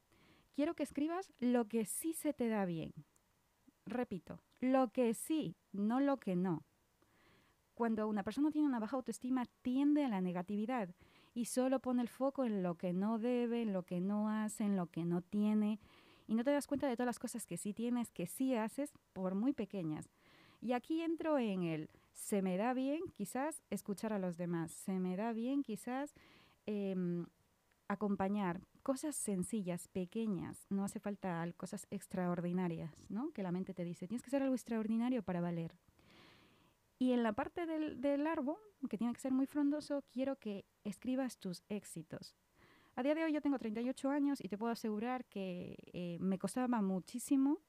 quiero 0.53 0.75
que 0.75 0.83
escribas 0.83 1.31
lo 1.39 1.67
que 1.67 1.85
sí 1.85 2.13
se 2.13 2.33
te 2.33 2.47
da 2.47 2.65
bien. 2.65 2.93
Repito, 3.85 4.39
lo 4.59 4.91
que 4.91 5.13
sí, 5.13 5.55
no 5.71 5.99
lo 5.99 6.17
que 6.17 6.35
no. 6.35 6.65
Cuando 7.79 8.09
una 8.09 8.23
persona 8.23 8.51
tiene 8.51 8.67
una 8.67 8.81
baja 8.81 8.97
autoestima, 8.97 9.45
tiende 9.61 10.03
a 10.03 10.09
la 10.09 10.19
negatividad 10.19 10.89
y 11.33 11.45
solo 11.45 11.79
pone 11.79 12.01
el 12.01 12.09
foco 12.09 12.43
en 12.43 12.61
lo 12.61 12.75
que 12.75 12.91
no 12.91 13.19
debe, 13.19 13.61
en 13.61 13.71
lo 13.71 13.83
que 13.83 14.01
no 14.01 14.27
hace, 14.27 14.65
en 14.65 14.75
lo 14.75 14.87
que 14.87 15.05
no 15.05 15.21
tiene, 15.21 15.79
y 16.27 16.35
no 16.35 16.43
te 16.43 16.51
das 16.51 16.67
cuenta 16.67 16.89
de 16.89 16.97
todas 16.97 17.05
las 17.05 17.19
cosas 17.19 17.45
que 17.45 17.55
sí 17.55 17.73
tienes, 17.73 18.11
que 18.11 18.27
sí 18.27 18.53
haces, 18.53 18.91
por 19.13 19.33
muy 19.33 19.53
pequeñas. 19.53 20.09
Y 20.59 20.73
aquí 20.73 21.01
entro 21.01 21.39
en 21.39 21.63
el, 21.63 21.89
se 22.11 22.41
me 22.41 22.57
da 22.57 22.73
bien 22.73 22.99
quizás 23.15 23.63
escuchar 23.69 24.11
a 24.11 24.19
los 24.19 24.35
demás, 24.35 24.71
se 24.71 24.99
me 24.99 25.15
da 25.15 25.31
bien 25.31 25.63
quizás 25.63 26.13
em, 26.65 27.27
acompañar 27.87 28.59
cosas 28.83 29.15
sencillas, 29.15 29.87
pequeñas, 29.87 30.65
no 30.69 30.83
hace 30.83 30.99
falta 30.99 31.49
cosas 31.55 31.87
extraordinarias, 31.91 33.05
¿no? 33.07 33.31
Que 33.31 33.41
la 33.41 33.53
mente 33.53 33.73
te 33.73 33.85
dice, 33.85 34.05
tienes 34.05 34.21
que 34.21 34.27
hacer 34.27 34.43
algo 34.43 34.55
extraordinario 34.55 35.23
para 35.23 35.39
valer. 35.39 35.73
Y 36.99 37.13
en 37.13 37.23
la 37.23 37.33
parte 37.33 37.65
del, 37.65 38.01
del 38.01 38.27
árbol, 38.27 38.57
que 38.89 38.97
tiene 38.97 39.13
que 39.13 39.21
ser 39.21 39.31
muy 39.31 39.47
frondoso, 39.47 40.03
quiero 40.11 40.35
que 40.35 40.65
escribas 40.83 41.37
tus 41.39 41.63
éxitos. 41.69 42.35
A 42.95 43.01
día 43.03 43.15
de 43.15 43.23
hoy 43.23 43.31
yo 43.31 43.41
tengo 43.41 43.57
38 43.57 44.09
años 44.09 44.43
y 44.43 44.49
te 44.49 44.57
puedo 44.57 44.73
asegurar 44.73 45.23
que 45.23 45.77
eh, 45.93 46.17
me 46.19 46.37
costaba 46.37 46.81
muchísimo, 46.81 47.59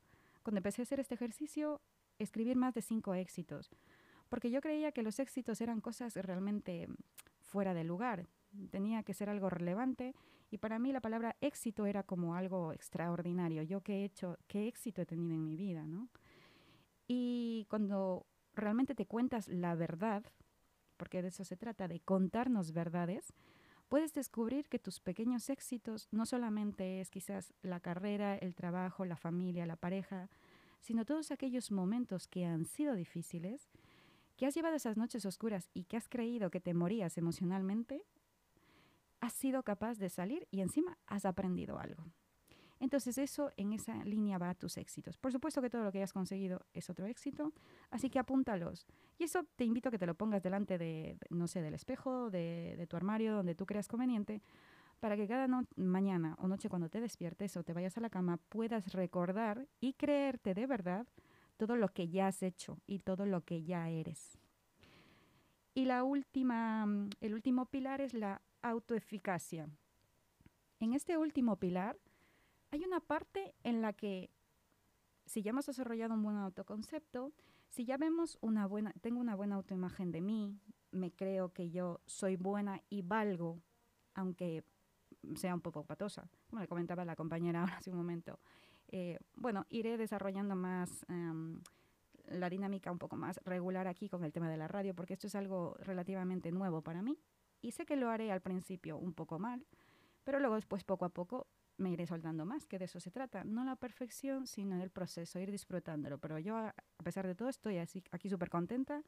cuando 0.42 0.58
empecé 0.58 0.82
a 0.82 0.84
hacer 0.84 0.98
este 0.98 1.14
ejercicio, 1.14 1.80
escribir 2.18 2.56
más 2.56 2.74
de 2.74 2.82
cinco 2.82 3.14
éxitos. 3.14 3.70
Porque 4.28 4.50
yo 4.50 4.60
creía 4.60 4.90
que 4.90 5.04
los 5.04 5.20
éxitos 5.20 5.60
eran 5.60 5.80
cosas 5.80 6.16
realmente 6.16 6.88
fuera 7.40 7.74
de 7.74 7.84
lugar. 7.84 8.26
Tenía 8.70 9.04
que 9.04 9.14
ser 9.14 9.28
algo 9.28 9.50
relevante 9.50 10.16
y 10.50 10.58
para 10.58 10.80
mí 10.80 10.92
la 10.92 11.00
palabra 11.00 11.36
éxito 11.40 11.86
era 11.86 12.02
como 12.02 12.34
algo 12.34 12.72
extraordinario. 12.72 13.62
Yo 13.62 13.82
qué 13.82 13.98
he 14.00 14.04
hecho, 14.04 14.36
qué 14.48 14.66
éxito 14.66 15.02
he 15.02 15.06
tenido 15.06 15.34
en 15.34 15.44
mi 15.44 15.56
vida, 15.56 15.86
¿no? 15.86 16.08
Y 17.06 17.66
cuando 17.68 18.26
realmente 18.60 18.94
te 18.94 19.06
cuentas 19.06 19.48
la 19.48 19.74
verdad, 19.74 20.24
porque 20.96 21.22
de 21.22 21.28
eso 21.28 21.44
se 21.44 21.56
trata, 21.56 21.88
de 21.88 22.00
contarnos 22.00 22.72
verdades, 22.72 23.32
puedes 23.88 24.12
descubrir 24.14 24.68
que 24.68 24.78
tus 24.78 25.00
pequeños 25.00 25.50
éxitos 25.50 26.08
no 26.12 26.26
solamente 26.26 27.00
es 27.00 27.10
quizás 27.10 27.52
la 27.62 27.80
carrera, 27.80 28.36
el 28.36 28.54
trabajo, 28.54 29.04
la 29.04 29.16
familia, 29.16 29.66
la 29.66 29.76
pareja, 29.76 30.28
sino 30.80 31.04
todos 31.04 31.30
aquellos 31.30 31.70
momentos 31.70 32.26
que 32.28 32.46
han 32.46 32.64
sido 32.64 32.94
difíciles, 32.94 33.68
que 34.36 34.46
has 34.46 34.54
llevado 34.54 34.76
esas 34.76 34.96
noches 34.96 35.26
oscuras 35.26 35.68
y 35.74 35.84
que 35.84 35.96
has 35.96 36.08
creído 36.08 36.50
que 36.50 36.60
te 36.60 36.72
morías 36.72 37.18
emocionalmente, 37.18 38.04
has 39.20 39.32
sido 39.32 39.62
capaz 39.62 39.98
de 39.98 40.08
salir 40.08 40.46
y 40.50 40.60
encima 40.60 40.98
has 41.06 41.24
aprendido 41.24 41.78
algo. 41.78 42.04
Entonces 42.80 43.18
eso 43.18 43.50
en 43.58 43.74
esa 43.74 43.94
línea 44.04 44.38
va 44.38 44.50
a 44.50 44.54
tus 44.54 44.78
éxitos. 44.78 45.18
Por 45.18 45.30
supuesto 45.32 45.60
que 45.60 45.68
todo 45.68 45.84
lo 45.84 45.92
que 45.92 45.98
hayas 45.98 46.14
conseguido 46.14 46.64
es 46.72 46.88
otro 46.88 47.06
éxito, 47.06 47.52
así 47.90 48.08
que 48.08 48.18
apúntalos. 48.18 48.86
Y 49.18 49.24
eso 49.24 49.44
te 49.54 49.64
invito 49.64 49.90
a 49.90 49.92
que 49.92 49.98
te 49.98 50.06
lo 50.06 50.14
pongas 50.14 50.42
delante 50.42 50.78
de, 50.78 51.18
no 51.28 51.46
sé, 51.46 51.60
del 51.60 51.74
espejo, 51.74 52.30
de, 52.30 52.86
tu 52.88 52.96
armario, 52.96 53.34
donde 53.34 53.54
tú 53.54 53.66
creas 53.66 53.86
conveniente, 53.86 54.40
para 54.98 55.14
que 55.16 55.28
cada 55.28 55.46
mañana 55.76 56.36
o 56.38 56.48
noche 56.48 56.70
cuando 56.70 56.88
te 56.88 57.02
despiertes 57.02 57.54
o 57.58 57.62
te 57.62 57.74
vayas 57.74 57.98
a 57.98 58.00
la 58.00 58.08
cama 58.08 58.38
puedas 58.48 58.92
recordar 58.94 59.68
y 59.80 59.92
creerte 59.92 60.54
de 60.54 60.66
verdad 60.66 61.06
todo 61.58 61.76
lo 61.76 61.88
que 61.88 62.08
ya 62.08 62.28
has 62.28 62.42
hecho 62.42 62.78
y 62.86 63.00
todo 63.00 63.26
lo 63.26 63.42
que 63.42 63.62
ya 63.62 63.90
eres. 63.90 64.38
Y 65.74 65.84
la 65.84 66.02
última, 66.02 66.86
el 67.20 67.34
último 67.34 67.66
pilar 67.66 68.00
es 68.00 68.14
la 68.14 68.40
autoeficacia. 68.62 69.68
En 70.80 70.94
este 70.94 71.18
último 71.18 71.56
pilar 71.56 71.98
hay 72.70 72.84
una 72.84 73.00
parte 73.00 73.54
en 73.62 73.82
la 73.82 73.92
que 73.92 74.30
si 75.26 75.42
ya 75.42 75.50
hemos 75.50 75.66
desarrollado 75.66 76.14
un 76.14 76.22
buen 76.22 76.36
autoconcepto, 76.36 77.32
si 77.68 77.84
ya 77.84 77.96
vemos 77.96 78.36
una 78.40 78.66
buena, 78.66 78.92
tengo 79.00 79.20
una 79.20 79.36
buena 79.36 79.56
autoimagen 79.56 80.10
de 80.10 80.20
mí, 80.20 80.58
me 80.90 81.12
creo 81.12 81.52
que 81.52 81.70
yo 81.70 82.00
soy 82.06 82.36
buena 82.36 82.82
y 82.88 83.02
valgo, 83.02 83.60
aunque 84.14 84.64
sea 85.36 85.54
un 85.54 85.60
poco 85.60 85.84
patosa, 85.84 86.28
como 86.48 86.60
le 86.60 86.68
comentaba 86.68 87.04
la 87.04 87.16
compañera 87.16 87.64
hace 87.78 87.90
un 87.90 87.96
momento. 87.96 88.40
Eh, 88.88 89.18
bueno, 89.36 89.66
iré 89.68 89.96
desarrollando 89.96 90.56
más 90.56 91.06
em, 91.08 91.60
la 92.26 92.50
dinámica 92.50 92.90
un 92.90 92.98
poco 92.98 93.16
más 93.16 93.38
regular 93.44 93.86
aquí 93.86 94.08
con 94.08 94.24
el 94.24 94.32
tema 94.32 94.50
de 94.50 94.56
la 94.56 94.66
radio, 94.66 94.94
porque 94.94 95.14
esto 95.14 95.28
es 95.28 95.34
algo 95.36 95.76
relativamente 95.80 96.50
nuevo 96.50 96.82
para 96.82 97.02
mí. 97.02 97.18
Y 97.60 97.72
sé 97.72 97.86
que 97.86 97.96
lo 97.96 98.08
haré 98.10 98.32
al 98.32 98.40
principio 98.40 98.96
un 98.96 99.12
poco 99.12 99.38
mal, 99.38 99.64
pero 100.24 100.40
luego 100.40 100.56
después 100.56 100.82
poco 100.82 101.04
a 101.04 101.10
poco 101.10 101.46
me 101.80 101.90
iré 101.90 102.06
soltando 102.06 102.44
más, 102.44 102.66
que 102.66 102.78
de 102.78 102.84
eso 102.84 103.00
se 103.00 103.10
trata. 103.10 103.42
No 103.44 103.64
la 103.64 103.76
perfección, 103.76 104.46
sino 104.46 104.80
el 104.80 104.90
proceso, 104.90 105.40
ir 105.40 105.50
disfrutándolo. 105.50 106.18
Pero 106.18 106.38
yo, 106.38 106.56
a 106.56 106.74
pesar 107.02 107.26
de 107.26 107.34
todo, 107.34 107.48
estoy 107.48 107.78
así, 107.78 108.04
aquí 108.12 108.28
súper 108.28 108.50
contenta, 108.50 109.02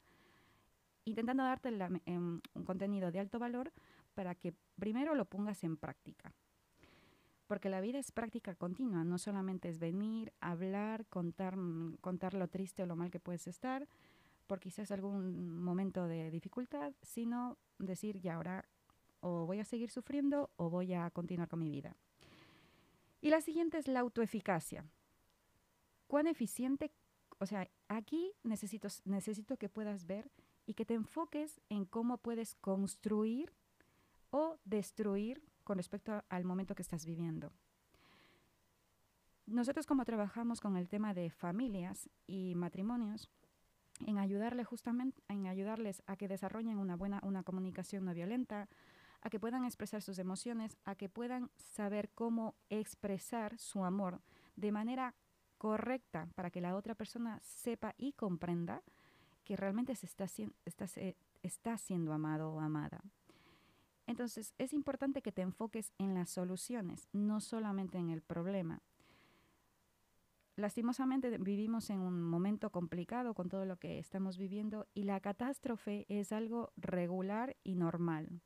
intentando 1.05 1.43
darte 1.43 1.69
em, 2.07 2.41
un 2.55 2.64
contenido 2.64 3.11
de 3.11 3.21
alto 3.21 3.38
valor 3.38 3.73
para 4.14 4.35
que 4.35 4.55
primero 4.79 5.14
lo 5.14 5.26
pongas 5.26 5.62
en 5.64 5.76
práctica. 5.76 6.33
Porque 7.47 7.69
la 7.69 7.81
vida 7.81 7.99
es 7.99 8.12
práctica 8.12 8.55
continua, 8.55 9.05
no 9.05 9.19
solamente 9.19 9.69
es 9.69 9.79
venir, 9.79 10.33
hablar, 10.41 11.05
contar, 11.07 11.57
contar 12.00 12.35
lo 12.35 12.49
triste 12.49 12.83
o 12.83 12.87
lo 12.87 12.97
mal 12.97 13.11
que 13.11 13.21
puedes 13.21 13.47
estar, 13.47 13.87
por 14.47 14.59
quizás 14.59 14.91
algún 14.91 15.61
momento 15.62 16.07
de 16.07 16.31
dificultad, 16.31 16.93
sino 17.02 17.59
decir, 17.79 18.21
ya 18.21 18.35
ahora 18.35 18.64
o 19.21 19.47
voy 19.47 19.61
a 19.61 19.64
seguir 19.64 19.91
sufriendo 19.91 20.50
o 20.57 20.69
voy 20.71 20.95
a 20.95 21.11
continuar 21.11 21.49
con 21.49 21.61
mi 21.61 21.71
vida. 21.71 21.97
Y 23.23 23.31
la 23.31 23.41
siguiente 23.41 23.79
es 23.79 23.88
la 23.88 24.00
autoeficacia. 24.00 24.85
¿Cuán 26.09 26.26
eficiente? 26.26 26.93
O 27.38 27.47
sea, 27.47 27.71
aquí 27.88 28.35
necesito, 28.43 28.88
necesito 29.05 29.57
que 29.57 29.71
puedas 29.71 30.07
ver 30.07 30.31
y 30.67 30.75
que 30.75 30.85
te 30.85 30.95
enfoques 30.95 31.61
en 31.71 31.87
cómo 31.87 32.19
puedes 32.19 32.57
construir 32.57 33.52
o 34.31 34.59
destruir 34.64 35.43
con 35.62 35.79
respecto 35.79 36.25
al 36.29 36.45
momento 36.45 36.75
que 36.75 36.83
estás 36.83 37.07
viviendo. 37.07 37.52
Nosotros 39.47 39.87
como 39.87 40.05
trabajamos 40.05 40.61
con 40.61 40.76
el 40.76 40.88
tema 40.88 41.14
de 41.14 41.31
familias 41.31 42.11
y 42.26 42.55
matrimonios, 42.57 43.31
en 44.07 44.19
ayudarle 44.19 44.64
justamente, 44.64 45.23
en 45.29 45.47
ayudarles 45.47 46.02
a 46.07 46.17
que 46.17 46.26
desarrollen 46.26 46.79
una 46.79 46.97
buena 46.97 47.21
una 47.23 47.45
comunicación 47.45 48.05
no 48.05 48.14
violenta, 48.14 48.69
a 49.23 49.31
que 49.31 49.41
puedan 49.41 49.64
expresar 49.64 50.02
sus 50.02 50.19
emociones, 50.19 50.76
a 50.85 50.95
que 50.95 51.09
puedan 51.09 51.50
saber 51.57 52.11
cómo 52.11 52.55
expresar 52.69 53.57
su 53.59 53.85
amor 53.85 54.21
de 54.57 54.73
manera 54.73 55.14
correcta 55.59 56.29
para 56.35 56.50
que 56.50 56.61
la 56.61 56.75
otra 56.75 56.95
persona 56.95 57.38
sepa 57.41 57.95
y 57.97 58.12
comprenda 58.12 58.83
que 59.45 59.57
realmente 59.57 59.95
se 59.95 60.07
está, 60.07 60.26
está, 60.64 60.87
está 61.43 61.79
siendo 61.79 62.12
amado 62.12 62.52
o 62.52 62.61
amada. 62.61 63.00
Entonces, 64.07 64.55
es 64.59 64.73
importante 64.73 65.23
que 65.23 65.33
te 65.33 65.43
enfoques 65.43 65.93
en 65.99 66.14
las 66.14 66.29
soluciones, 66.31 67.09
no 67.12 67.41
solamente 67.41 67.99
en 67.99 68.11
el 68.11 68.23
problema. 68.23 68.83
Lastimosamente 70.57 71.38
vivimos 71.38 71.88
en 71.91 72.00
un 72.00 72.23
momento 72.23 72.71
complicado 72.71 73.33
con 73.33 73.49
todo 73.49 73.64
lo 73.64 73.79
que 73.79 73.99
estamos 73.99 74.37
viviendo 74.37 74.87
y 74.93 75.05
la 75.05 75.21
catástrofe 75.21 76.05
es 76.09 76.33
algo 76.33 76.73
regular 76.76 77.57
y 77.62 77.76
normal. 77.76 78.43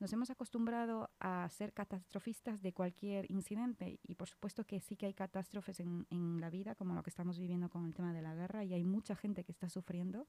Nos 0.00 0.12
hemos 0.14 0.30
acostumbrado 0.30 1.10
a 1.20 1.46
ser 1.50 1.74
catastrofistas 1.74 2.62
de 2.62 2.72
cualquier 2.72 3.30
incidente 3.30 4.00
y 4.02 4.14
por 4.14 4.30
supuesto 4.30 4.64
que 4.64 4.80
sí 4.80 4.96
que 4.96 5.04
hay 5.04 5.12
catástrofes 5.12 5.78
en, 5.78 6.06
en, 6.08 6.40
la 6.40 6.48
vida, 6.48 6.74
como 6.74 6.94
lo 6.94 7.02
que 7.02 7.10
estamos 7.10 7.38
viviendo 7.38 7.68
con 7.68 7.84
el 7.84 7.92
tema 7.92 8.14
de 8.14 8.22
la 8.22 8.34
guerra, 8.34 8.64
y 8.64 8.72
hay 8.72 8.82
mucha 8.82 9.14
gente 9.14 9.44
que 9.44 9.52
está 9.52 9.68
sufriendo 9.68 10.26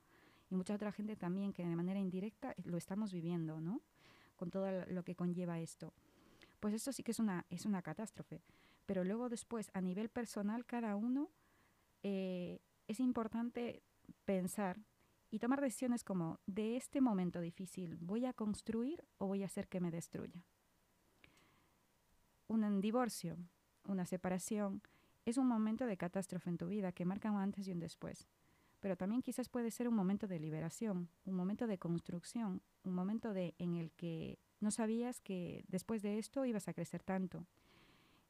y 0.50 0.56
mucha 0.56 0.76
otra 0.76 0.92
gente 0.92 1.16
también 1.16 1.54
que 1.54 1.66
de 1.66 1.76
manera 1.78 2.02
indirecta 2.02 2.54
lo 2.66 2.76
estamos 2.76 3.14
viviendo, 3.14 3.62
¿no? 3.62 3.82
Con 4.36 4.52
todo 4.52 4.70
lo 4.88 5.04
que 5.04 5.16
conlleva 5.16 5.62
esto. 5.62 5.94
Pues 6.60 6.74
esto 6.74 6.92
sí 6.92 7.02
que 7.02 7.12
es 7.12 7.20
una, 7.20 7.46
es 7.50 7.66
una 7.66 7.82
catástrofe. 7.82 8.42
Pero 8.86 9.06
luego 9.06 9.30
después, 9.30 9.72
a 9.74 9.80
nivel 9.80 10.10
personal, 10.10 10.66
cada 10.66 10.98
uno 10.98 11.30
eh, 12.04 12.60
es 12.90 13.00
importante 13.00 13.82
pensar 14.26 14.82
y 15.32 15.40
tomar 15.40 15.62
decisiones 15.62 16.04
como, 16.04 16.40
de 16.46 16.76
este 16.76 17.00
momento 17.00 17.40
difícil, 17.40 17.98
¿voy 18.02 18.26
a 18.26 18.34
construir 18.34 19.04
o 19.18 19.28
voy 19.28 19.44
a 19.44 19.46
hacer 19.46 19.70
que 19.70 19.80
me 19.80 19.90
destruya? 19.90 20.46
Un 22.48 22.82
divorcio, 22.82 23.38
una 23.86 24.06
separación, 24.06 24.82
es 25.26 25.38
un 25.38 25.48
momento 25.48 25.86
de 25.86 25.96
catástrofe 25.96 26.50
en 26.50 26.58
tu 26.58 26.68
vida 26.68 26.92
que 26.92 27.06
marca 27.06 27.32
un 27.32 27.40
antes 27.40 27.66
y 27.66 27.72
un 27.72 27.80
después. 27.80 28.28
Pero 28.82 28.98
también 28.98 29.22
quizás 29.22 29.48
puede 29.48 29.72
ser 29.72 29.88
un 29.88 29.96
momento 29.96 30.28
de 30.28 30.40
liberación, 30.40 31.08
un 31.24 31.36
momento 31.36 31.66
de 31.66 31.78
construcción, 31.78 32.62
un 32.84 32.94
momento 32.94 33.34
de, 33.34 33.56
en 33.58 33.76
el 33.76 33.92
que 33.94 34.38
no 34.60 34.70
sabías 34.70 35.22
que 35.22 35.64
después 35.70 36.02
de 36.02 36.18
esto 36.20 36.46
ibas 36.46 36.68
a 36.68 36.74
crecer 36.74 37.04
tanto. 37.04 37.46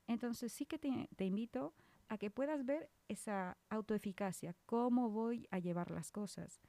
Entonces 0.08 0.54
sí 0.54 0.66
que 0.66 0.78
te, 0.78 1.10
te 1.16 1.26
invito 1.26 1.74
a 2.10 2.18
que 2.18 2.30
puedas 2.30 2.66
ver 2.66 2.92
esa 3.08 3.58
autoeficacia, 3.70 4.54
cómo 4.66 5.10
voy 5.10 5.48
a 5.50 5.58
llevar 5.58 5.90
las 5.90 6.12
cosas. 6.12 6.62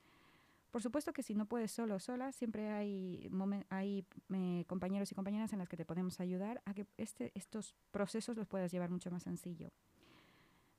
Por 0.73 0.81
supuesto 0.81 1.12
que 1.12 1.23
si 1.23 1.35
no 1.35 1.45
puedes 1.45 1.71
solo 1.71 1.97
o 1.97 2.00
sola, 2.00 2.33
siempre 2.33 2.71
hay, 2.71 3.31
hay 3.69 4.07
eh, 4.33 4.64
compañeros 4.67 5.12
y 5.12 5.14
compañeras 5.14 5.52
en 5.52 5.59
las 5.59 5.69
que 5.69 5.76
te 5.76 5.85
podemos 5.85 6.19
ayudar 6.19 6.62
a 6.64 6.73
que 6.73 6.87
este, 6.97 7.31
estos 7.35 7.75
procesos 7.91 8.38
los 8.38 8.49
puedas 8.49 8.73
llevar 8.73 8.88
mucho 8.88 9.11
más 9.11 9.23
sencillo. 9.23 9.71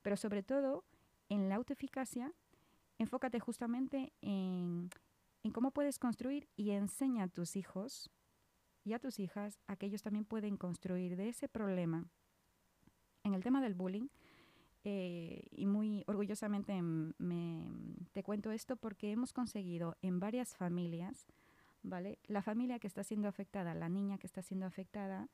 Pero 0.02 0.16
sobre 0.16 0.42
todo, 0.42 0.82
en 1.28 1.48
la 1.48 1.54
autoeficacia, 1.54 2.32
enfócate 2.98 3.38
justamente 3.38 4.12
en, 4.20 4.90
en 5.44 5.52
cómo 5.52 5.70
puedes 5.70 6.00
construir 6.00 6.48
y 6.56 6.70
enseña 6.70 7.22
a 7.22 7.28
tus 7.28 7.54
hijos 7.54 8.10
y 8.82 8.94
a 8.94 8.98
tus 8.98 9.20
hijas 9.20 9.60
a 9.68 9.76
que 9.76 9.86
ellos 9.86 10.02
también 10.02 10.24
pueden 10.24 10.56
construir 10.56 11.16
de 11.16 11.28
ese 11.28 11.48
problema. 11.48 12.04
En 13.22 13.32
el 13.32 13.44
tema 13.44 13.60
del 13.60 13.74
bullying, 13.74 14.08
eh, 14.86 15.46
y 15.50 15.64
muy 15.64 16.04
orgullosamente 16.06 16.80
me, 16.82 17.66
te 18.12 18.22
cuento 18.22 18.52
esto 18.52 18.76
porque 18.76 19.10
hemos 19.12 19.32
conseguido 19.32 19.96
en 20.02 20.20
varias 20.20 20.54
familias, 20.54 21.26
¿vale? 21.82 22.18
La 22.26 22.42
familia 22.42 22.78
que 22.78 22.86
está 22.86 23.02
siendo 23.02 23.26
afectada, 23.28 23.72
la 23.72 23.88
niña 23.88 24.18
que 24.18 24.26
está 24.26 24.42
siendo 24.42 24.66
afectada 24.66 25.30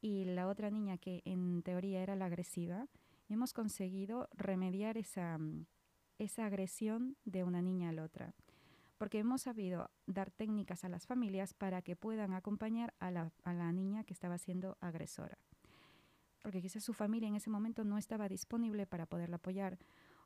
y 0.00 0.24
la 0.24 0.48
otra 0.48 0.70
niña 0.70 0.96
que 0.96 1.20
en 1.26 1.62
teoría 1.62 2.02
era 2.02 2.16
la 2.16 2.26
agresiva, 2.26 2.86
hemos 3.28 3.52
conseguido 3.52 4.30
remediar 4.32 4.96
esa, 4.96 5.38
esa 6.18 6.46
agresión 6.46 7.16
de 7.26 7.44
una 7.44 7.60
niña 7.60 7.90
a 7.90 7.92
la 7.92 8.04
otra. 8.04 8.34
Porque 8.96 9.18
hemos 9.18 9.42
sabido 9.42 9.90
dar 10.06 10.30
técnicas 10.30 10.82
a 10.84 10.88
las 10.88 11.06
familias 11.06 11.52
para 11.52 11.82
que 11.82 11.94
puedan 11.94 12.32
acompañar 12.32 12.94
a 13.00 13.10
la, 13.10 13.32
a 13.44 13.52
la 13.52 13.70
niña 13.70 14.02
que 14.04 14.14
estaba 14.14 14.38
siendo 14.38 14.78
agresora 14.80 15.38
porque 16.48 16.62
quizás 16.62 16.82
su 16.82 16.94
familia 16.94 17.28
en 17.28 17.34
ese 17.34 17.50
momento 17.50 17.84
no 17.84 17.98
estaba 17.98 18.26
disponible 18.26 18.86
para 18.86 19.04
poderla 19.04 19.36
apoyar, 19.36 19.78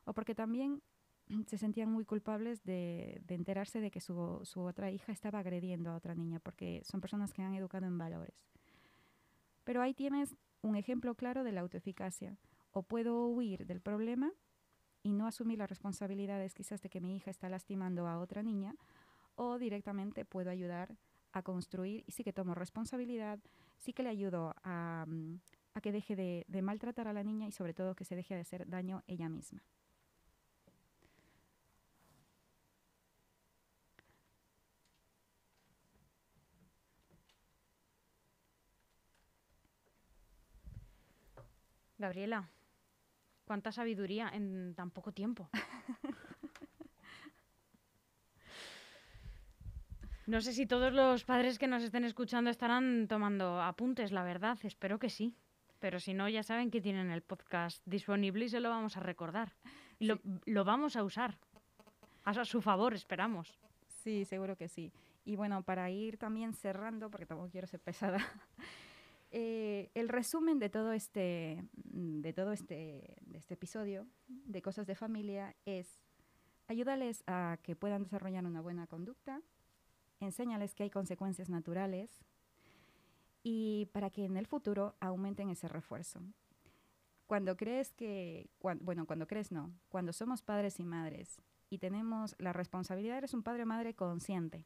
o 0.05 0.13
porque 0.13 0.33
también 0.33 0.81
se 1.47 1.57
sentían 1.57 1.91
muy 1.91 2.05
culpables 2.05 2.63
de, 2.63 3.21
enterarse 3.27 3.81
de 3.81 3.91
que 3.91 3.99
su, 3.99 4.15
otra 4.55 4.89
hija 4.89 5.11
estaba 5.11 5.39
agrediendo 5.39 5.91
a 5.91 5.97
otra 5.97 6.15
niña, 6.15 6.39
porque 6.39 6.81
son 6.85 7.01
personas 7.01 7.33
que 7.33 7.41
han 7.41 7.55
educado 7.55 7.87
en 7.87 7.97
valores. 7.97 8.47
Pero 9.65 9.81
ahí 9.81 9.93
tienes 9.93 10.33
un 10.61 10.77
ejemplo 10.77 11.13
claro 11.15 11.43
de 11.43 11.51
la 11.51 11.59
autoeficacia. 11.59 12.37
O 12.71 12.83
puedo 12.83 13.27
huir 13.27 13.65
del 13.65 13.81
problema 13.81 14.31
y 15.03 15.11
no 15.11 15.27
asumir 15.27 15.57
las 15.57 15.69
responsabilidades 15.69 16.53
quizás 16.53 16.81
de 16.81 16.89
que 16.89 17.01
mi 17.01 17.17
hija 17.17 17.31
está 17.31 17.49
lastimando 17.49 18.07
a 18.07 18.17
otra 18.19 18.43
niña, 18.43 18.75
o 19.35 19.59
directamente 19.59 20.23
puedo 20.23 20.49
ayudar 20.49 20.95
a 21.33 21.41
construir 21.41 22.05
y 22.07 22.13
sí 22.13 22.23
que 22.23 22.31
tomo 22.31 22.55
responsabilidad, 22.55 23.39
sí 23.77 23.91
que 23.91 24.03
le 24.03 24.09
ayudo 24.09 24.55
a, 24.63 25.03
mm, 25.05 25.39
a 25.73 25.81
que 25.81 25.91
deje 25.91 26.15
de, 26.15 26.61
maltratar 26.61 27.07
a 27.07 27.13
la 27.13 27.23
niña 27.23 27.47
y 27.47 27.51
sobre 27.51 27.73
todo 27.73 27.95
que 27.95 28.05
se 28.05 28.15
deje 28.15 28.35
de 28.35 28.41
hacer 28.41 28.67
daño 28.67 29.03
ella 29.07 29.29
misma. 29.29 29.63
Gabriela, 41.97 42.49
cuánta 43.45 43.71
sabiduría 43.71 44.29
en 44.33 44.75
tan 44.75 44.91
poco 44.91 45.11
tiempo. 45.11 45.49
No 50.25 50.39
sé 50.39 50.53
si 50.53 50.65
todos 50.65 50.93
los 50.93 51.25
padres 51.25 51.59
que 51.59 51.67
nos 51.67 51.83
estén 51.83 52.05
escuchando 52.05 52.49
estarán 52.49 53.09
tomando 53.09 53.61
apuntes, 53.61 54.13
la 54.13 54.23
verdad, 54.23 54.57
espero 54.63 54.97
que 54.97 55.09
sí. 55.09 55.35
Pero 55.83 55.99
si 55.99 56.13
no, 56.13 56.29
ya 56.29 56.43
saben 56.43 56.71
que 56.71 56.79
tienen 56.79 57.11
el 57.11 57.21
podcast 57.23 57.85
disponible 57.85 58.45
y 58.45 58.47
se 58.47 58.61
lo 58.61 58.69
vamos 58.69 58.95
a 58.95 59.01
recordar. 59.01 59.51
Y 59.99 60.07
lo, 60.07 60.63
vamos 60.63 60.95
a 60.95 61.03
usar. 61.03 61.37
A 62.23 62.45
su 62.45 62.61
favor, 62.61 62.93
esperamos. 62.93 63.59
Sí, 63.85 64.23
seguro 64.23 64.55
que 64.55 64.69
sí. 64.69 64.93
Y 65.25 65.35
bueno, 65.35 65.61
para 65.61 65.89
ir 65.89 66.17
también 66.17 66.53
cerrando, 66.53 67.11
porque 67.11 67.25
tampoco 67.25 67.49
quiero 67.49 67.67
ser 67.67 67.81
pesada, 67.81 68.19
eh, 69.31 69.91
el 69.93 70.07
resumen 70.07 70.57
de 70.57 70.69
todo 70.69 70.93
este, 70.93 71.65
de 71.73 72.31
todo 72.31 72.53
este, 72.53 73.17
de 73.19 73.37
este 73.37 73.55
episodio 73.55 74.07
de 74.29 74.61
Cosas 74.61 74.87
de 74.87 74.95
Familia 74.95 75.53
es 75.65 76.01
ayúdales 76.67 77.25
a 77.27 77.57
que 77.61 77.75
puedan 77.75 78.03
desarrollar 78.03 78.45
una 78.45 78.61
buena 78.61 78.87
conducta, 78.87 79.41
enséñales 80.21 80.75
que 80.75 80.83
hay 80.83 80.89
consecuencias 80.89 81.49
naturales, 81.49 82.23
y 83.43 83.87
para 83.91 84.09
que 84.09 84.25
en 84.25 84.37
el 84.37 84.47
futuro 84.47 84.95
aumenten 85.01 85.49
ese 85.49 85.67
refuerzo. 85.67 86.21
Cuando 87.27 87.57
crees 87.57 87.91
que, 87.91 88.49
bueno, 88.61 89.05
cuando 89.05 89.27
crees 89.27 89.51
no, 89.51 89.73
cuando 89.89 90.13
somos 90.13 90.41
padres 90.41 90.79
y 90.79 90.85
madres 90.85 91.41
y 91.69 91.77
tenemos 91.77 92.35
la 92.39 92.53
responsabilidad, 92.53 93.17
eres 93.17 93.33
un 93.33 93.43
padre 93.43 93.63
o 93.63 93.65
madre 93.65 93.93
consciente, 93.93 94.65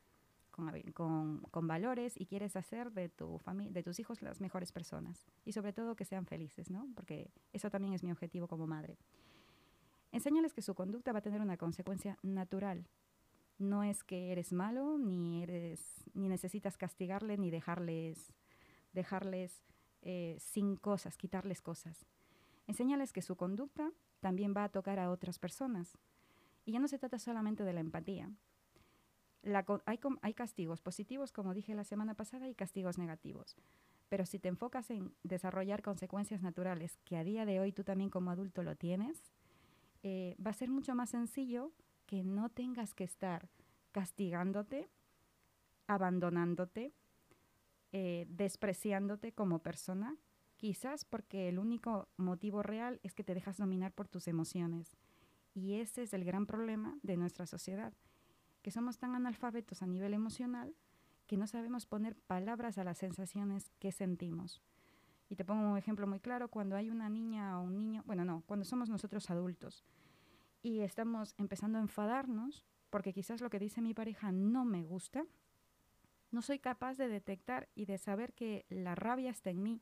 con, 0.93 1.41
con, 1.51 1.67
valores 1.67 2.19
y 2.19 2.25
quieres 2.25 2.55
hacer 2.55 2.91
de, 2.91 3.09
tu 3.09 3.39
de 3.69 3.83
tus 3.83 3.99
hijos 3.99 4.23
las 4.23 4.41
mejores 4.41 4.71
personas 4.71 5.23
y 5.45 5.51
sobre 5.51 5.71
todo 5.71 5.95
que 5.95 6.03
sean 6.03 6.25
felices, 6.25 6.71
¿no? 6.71 6.87
Porque 6.95 7.31
eso 7.53 7.69
también 7.69 7.93
es 7.93 8.03
mi 8.03 8.11
objetivo 8.11 8.47
como 8.47 8.65
madre. 8.65 8.97
Enséñales 10.11 10.53
que 10.53 10.63
su 10.63 10.73
conducta 10.73 11.11
va 11.11 11.19
a 11.19 11.21
tener 11.21 11.41
una 11.41 11.57
consecuencia 11.57 12.17
natural. 12.23 12.87
No 13.59 13.83
es 13.83 14.03
que 14.03 14.31
eres 14.31 14.51
malo, 14.51 14.97
ni, 14.97 15.43
eres, 15.43 16.03
ni 16.13 16.27
necesitas 16.27 16.75
castigarle, 16.75 17.37
ni 17.37 17.51
dejarles 17.51 18.33
dejarles 18.97 19.63
eh, 20.01 20.35
sin 20.39 20.75
cosas, 20.75 21.17
quitarles 21.17 21.61
cosas. 21.61 22.05
Enséñales 22.65 23.13
que 23.13 23.21
su 23.21 23.35
conducta 23.35 23.91
también 24.19 24.53
va 24.57 24.63
a 24.63 24.69
tocar 24.69 24.99
a 24.99 25.11
otras 25.11 25.39
personas. 25.39 25.97
Y 26.65 26.73
ya 26.73 26.79
no 26.79 26.87
se 26.87 26.97
trata 26.97 27.19
solamente 27.19 27.63
de 27.63 27.73
la 27.73 27.79
empatía. 27.79 28.29
hay, 29.85 29.99
hay 30.21 30.33
castigos 30.33 30.81
positivos, 30.81 31.31
como 31.31 31.53
dije 31.53 31.75
la 31.75 31.83
semana 31.83 32.15
pasada, 32.15 32.49
y 32.49 32.55
castigos 32.55 32.97
negativos. 32.97 33.55
Pero 34.09 34.25
si 34.25 34.39
te 34.39 34.49
enfocas 34.49 34.89
en 34.89 35.13
desarrollar 35.23 35.81
consecuencias 35.81 36.41
naturales, 36.41 36.97
que 37.05 37.17
a 37.17 37.23
día 37.23 37.45
de 37.45 37.59
hoy 37.59 37.71
tú 37.71 37.83
también 37.83 38.09
como 38.09 38.31
adulto 38.31 38.63
lo 38.63 38.75
tienes, 38.75 39.21
eh, 40.03 40.35
va 40.43 40.51
a 40.51 40.53
ser 40.61 40.69
mucho 40.69 40.95
más 40.95 41.11
sencillo 41.11 41.71
que 42.05 42.23
no 42.23 42.49
tengas 42.49 42.93
que 42.93 43.03
estar 43.03 43.49
castigándote, 43.91 44.89
abandonándote, 45.87 46.93
eh, 47.99 48.27
despreciándote 48.29 49.31
como 49.31 49.57
persona, 49.57 50.15
quizás 50.55 51.03
porque 51.03 51.49
el 51.49 51.57
único 51.57 52.07
motivo 52.15 52.61
real 52.61 52.99
es 53.01 53.15
que 53.15 53.23
te 53.23 53.33
dejas 53.33 53.57
dominar 53.57 53.91
por 53.91 54.07
tus 54.07 54.27
emociones. 54.27 54.95
Y 55.55 55.79
ese 55.79 56.03
es 56.03 56.13
el 56.13 56.23
gran 56.23 56.45
problema 56.45 56.99
de 57.01 57.17
nuestra 57.17 57.47
sociedad, 57.47 57.95
que 58.61 58.69
somos 58.69 58.99
tan 58.99 59.15
analfabetos 59.15 59.81
a 59.81 59.87
nivel 59.87 60.13
emocional 60.13 60.75
que 61.25 61.37
no 61.37 61.47
sabemos 61.47 61.87
poner 61.87 62.15
palabras 62.15 62.77
a 62.77 62.83
las 62.83 62.99
sensaciones 62.99 63.71
que 63.79 63.91
sentimos. 63.91 64.61
Y 65.27 65.35
te 65.35 65.43
pongo 65.43 65.67
un 65.67 65.77
ejemplo 65.79 66.05
muy 66.05 66.19
claro, 66.19 66.49
cuando 66.49 66.75
hay 66.75 66.91
una 66.91 67.09
niña 67.09 67.59
o 67.59 67.63
un 67.63 67.79
niño, 67.79 68.03
bueno, 68.05 68.25
no, 68.25 68.43
cuando 68.45 68.63
somos 68.63 68.89
nosotros 68.89 69.27
adultos 69.31 69.83
y 70.61 70.81
estamos 70.81 71.33
empezando 71.39 71.79
a 71.79 71.81
enfadarnos 71.81 72.63
porque 72.91 73.11
quizás 73.11 73.41
lo 73.41 73.49
que 73.49 73.57
dice 73.57 73.81
mi 73.81 73.95
pareja 73.95 74.31
no 74.31 74.65
me 74.65 74.83
gusta, 74.83 75.25
no 76.31 76.41
soy 76.41 76.59
capaz 76.59 76.97
de 76.97 77.07
detectar 77.07 77.69
y 77.75 77.85
de 77.85 77.97
saber 77.97 78.33
que 78.33 78.65
la 78.69 78.95
rabia 78.95 79.31
está 79.31 79.49
en 79.49 79.63
mí. 79.63 79.81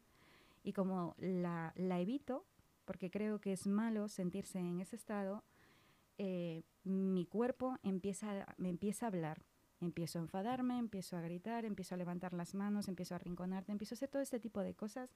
Y 0.64 0.74
como 0.74 1.16
la, 1.18 1.74
evito, 1.76 2.46
porque 2.86 3.12
creo 3.12 3.40
que 3.40 3.54
es 3.54 3.68
malo 3.68 4.08
sentirse 4.08 4.60
en 4.60 4.80
ese 4.80 4.96
estado, 4.96 5.44
eh, 6.18 6.64
mi 6.84 7.26
cuerpo 7.26 7.78
empieza, 7.84 8.48
me 8.58 8.70
empieza 8.70 9.06
a 9.06 9.10
hablar. 9.10 9.44
Empiezo 9.82 10.20
a 10.20 10.22
enfadarme, 10.22 10.80
empiezo 10.80 11.18
a 11.18 11.22
gritar, 11.22 11.66
empiezo 11.66 11.96
a 11.96 11.98
levantar 11.98 12.34
las 12.34 12.56
manos, 12.56 12.88
empiezo 12.88 13.14
a 13.14 13.18
arrinconarte, 13.18 13.72
empiezo 13.72 13.94
a 13.94 13.98
hacer 13.98 14.10
todo 14.10 14.22
este 14.22 14.40
tipo 14.40 14.62
de 14.62 14.74
cosas 14.74 15.14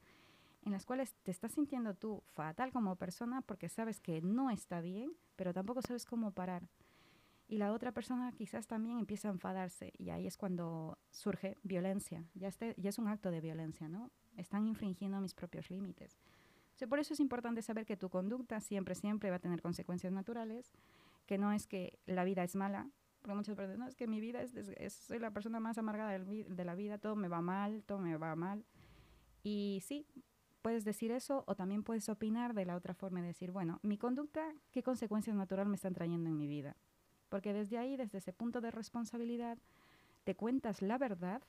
en 0.63 0.73
las 0.73 0.85
cuales 0.85 1.13
te 1.23 1.31
estás 1.31 1.53
sintiendo 1.53 1.93
tú 1.93 2.21
fatal 2.27 2.71
como 2.71 2.97
persona 2.97 3.41
porque 3.41 3.69
sabes 3.69 3.99
que 3.99 4.21
no 4.21 4.49
está 4.51 4.81
bien, 4.81 5.13
pero 5.35 5.53
tampoco 5.53 5.81
sabes 5.81 6.05
cómo 6.05 6.31
parar 6.31 6.67
y 7.49 7.57
la 7.57 7.73
otra 7.73 7.91
persona 7.91 8.31
quizás 8.31 8.67
también 8.67 8.99
empieza 8.99 9.27
a 9.27 9.31
enfadarse 9.31 9.91
y 9.97 10.11
ahí 10.11 10.27
es 10.27 10.37
cuando 10.37 10.99
surge 11.09 11.57
violencia. 11.63 12.23
Ya, 12.35 12.47
este, 12.47 12.75
ya 12.77 12.89
es 12.91 12.99
un 12.99 13.07
acto 13.07 13.31
de 13.31 13.41
violencia, 13.41 13.89
¿no? 13.89 14.11
Están 14.37 14.67
infringiendo 14.67 15.19
mis 15.19 15.33
propios 15.33 15.69
límites. 15.71 16.19
por 16.87 16.99
eso 16.99 17.13
es 17.13 17.19
importante 17.19 17.61
saber 17.63 17.85
que 17.85 17.97
tu 17.97 18.09
conducta 18.09 18.61
siempre, 18.61 18.93
siempre 18.93 19.31
va 19.31 19.37
a 19.37 19.39
tener 19.39 19.61
consecuencias 19.63 20.13
naturales, 20.13 20.71
que 21.25 21.37
no 21.39 21.51
es 21.51 21.65
que 21.67 21.99
la 22.05 22.23
vida 22.23 22.43
es 22.43 22.55
mala, 22.55 22.87
porque 23.21 23.35
muchas 23.35 23.55
veces, 23.55 23.77
no, 23.79 23.87
es 23.87 23.95
que 23.95 24.07
mi 24.07 24.21
vida 24.21 24.41
es, 24.43 24.53
es- 24.55 24.93
soy 24.93 25.17
la 25.19 25.31
persona 25.31 25.59
más 25.59 25.77
amargada 25.79 26.11
del 26.11 26.55
de 26.55 26.65
la 26.65 26.75
vida, 26.75 26.99
todo 26.99 27.15
me 27.15 27.27
va 27.27 27.41
mal, 27.41 27.83
todo 27.83 27.97
me 27.99 28.15
va 28.15 28.35
mal. 28.35 28.63
Y 29.43 29.81
sí, 29.83 30.05
puedes 30.61 30.85
decir 30.85 31.11
eso 31.11 31.43
o 31.47 31.55
también 31.55 31.83
puedes 31.83 32.09
opinar 32.09 32.53
de 32.53 32.65
la 32.65 32.75
otra 32.75 32.93
forma 32.93 33.19
y 33.19 33.23
decir, 33.23 33.51
bueno, 33.51 33.79
mi 33.81 33.97
conducta, 33.97 34.53
¿qué 34.71 34.83
consecuencias 34.83 35.35
naturales 35.35 35.69
me 35.69 35.75
están 35.75 35.93
trayendo 35.93 36.29
en 36.29 36.37
mi 36.37 36.47
vida? 36.47 36.75
Porque 37.29 37.53
desde 37.53 37.77
ahí, 37.77 37.95
desde 37.95 38.17
ese 38.17 38.33
punto 38.33 38.61
de 38.61 38.71
responsabilidad, 38.71 39.57
te 40.23 40.35
cuentas 40.35 40.81
la 40.81 40.97
verdad, 40.97 41.41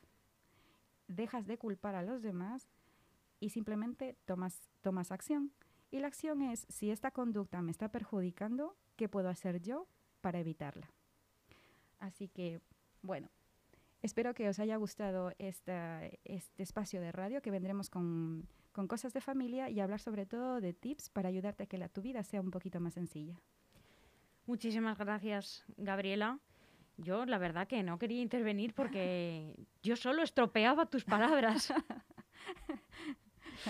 dejas 1.08 1.46
de 1.46 1.58
culpar 1.58 1.94
a 1.94 2.02
los 2.02 2.22
demás 2.22 2.68
y 3.40 3.50
simplemente 3.50 4.16
tomas, 4.26 4.70
tomas 4.82 5.10
acción. 5.10 5.52
Y 5.90 5.98
la 5.98 6.06
acción 6.06 6.42
es, 6.42 6.66
si 6.68 6.90
esta 6.90 7.10
conducta 7.10 7.62
me 7.62 7.72
está 7.72 7.88
perjudicando, 7.88 8.76
¿qué 8.96 9.08
puedo 9.08 9.28
hacer 9.28 9.60
yo 9.60 9.88
para 10.20 10.38
evitarla? 10.38 10.92
Así 11.98 12.28
que, 12.28 12.60
bueno, 13.02 13.28
espero 14.02 14.34
que 14.34 14.48
os 14.48 14.58
haya 14.58 14.76
gustado 14.76 15.32
esta, 15.38 16.06
este 16.24 16.62
espacio 16.62 17.00
de 17.00 17.10
radio, 17.10 17.42
que 17.42 17.50
vendremos 17.50 17.90
con, 17.90 18.46
con 18.72 18.86
cosas 18.86 19.12
de 19.12 19.20
familia 19.20 19.68
y 19.68 19.80
hablar 19.80 20.00
sobre 20.00 20.26
todo 20.26 20.60
de 20.60 20.72
tips 20.72 21.10
para 21.10 21.28
ayudarte 21.28 21.64
a 21.64 21.66
que 21.66 21.78
la, 21.78 21.88
tu 21.88 22.02
vida 22.02 22.22
sea 22.22 22.40
un 22.40 22.50
poquito 22.50 22.78
más 22.80 22.94
sencilla. 22.94 23.40
Muchísimas 24.46 24.98
gracias, 24.98 25.64
Gabriela. 25.76 26.38
Yo, 26.96 27.24
la 27.24 27.38
verdad, 27.38 27.66
que 27.66 27.82
no 27.82 27.98
quería 27.98 28.20
intervenir 28.20 28.74
porque 28.74 29.54
yo 29.82 29.96
solo 29.96 30.22
estropeaba 30.22 30.86
tus 30.86 31.04
palabras. 31.04 31.72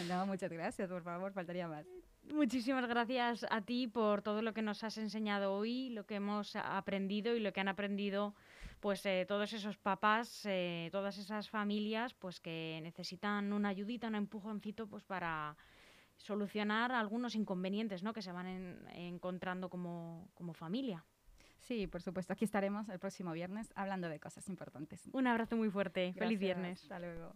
No, 0.09 0.25
muchas 0.25 0.53
gracias, 0.53 0.89
por 0.89 1.03
favor, 1.03 1.33
faltaría 1.33 1.67
más. 1.67 1.85
Muchísimas 2.33 2.87
gracias 2.87 3.45
a 3.51 3.61
ti 3.63 3.89
por 3.89 4.23
todo 4.23 4.41
lo 4.41 4.55
que 4.55 4.63
nos 4.63 4.85
has 4.85 4.99
enseñado 4.99 5.53
hoy, 5.55 5.91
lo 5.91 6.07
que 6.07 6.17
hemos 6.17 6.55
aprendido 6.55 7.35
y 7.35 7.41
lo 7.41 7.53
que 7.53 7.61
han 7.61 7.69
aprendido 7.69 8.35
pues 8.79 9.05
eh, 9.05 9.25
todos 9.29 9.53
esos 9.53 9.77
papás, 9.77 10.43
eh, 10.45 10.89
todas 10.93 11.19
esas 11.19 11.51
familias 11.51 12.15
pues 12.15 12.41
que 12.41 12.81
necesitan 12.83 13.53
una 13.53 13.71
ayudita, 13.71 14.09
un 14.09 14.15
empujoncito 14.15 14.87
pues 14.87 15.03
para 15.03 15.57
solucionar 16.21 16.93
algunos 16.93 17.35
inconvenientes 17.35 18.03
¿no? 18.03 18.13
que 18.13 18.23
se 18.23 18.31
van 18.33 18.47
en- 18.47 18.89
encontrando 18.95 19.69
como, 19.69 20.29
como 20.35 20.53
familia. 20.55 21.05
Sí, 21.61 21.87
por 21.87 22.01
supuesto, 22.03 22.33
aquí 22.33 22.45
estaremos 22.45 22.89
el 22.89 22.99
próximo 22.99 23.33
viernes 23.33 23.73
hablando 23.75 24.09
de 24.09 24.19
cosas 24.21 24.49
importantes. 24.49 25.09
Un 25.13 25.27
abrazo 25.27 25.57
muy 25.57 25.71
fuerte. 25.71 26.15
Feliz 26.15 26.39
viernes. 26.39 26.83
Hasta 26.83 26.99
luego. 26.99 27.35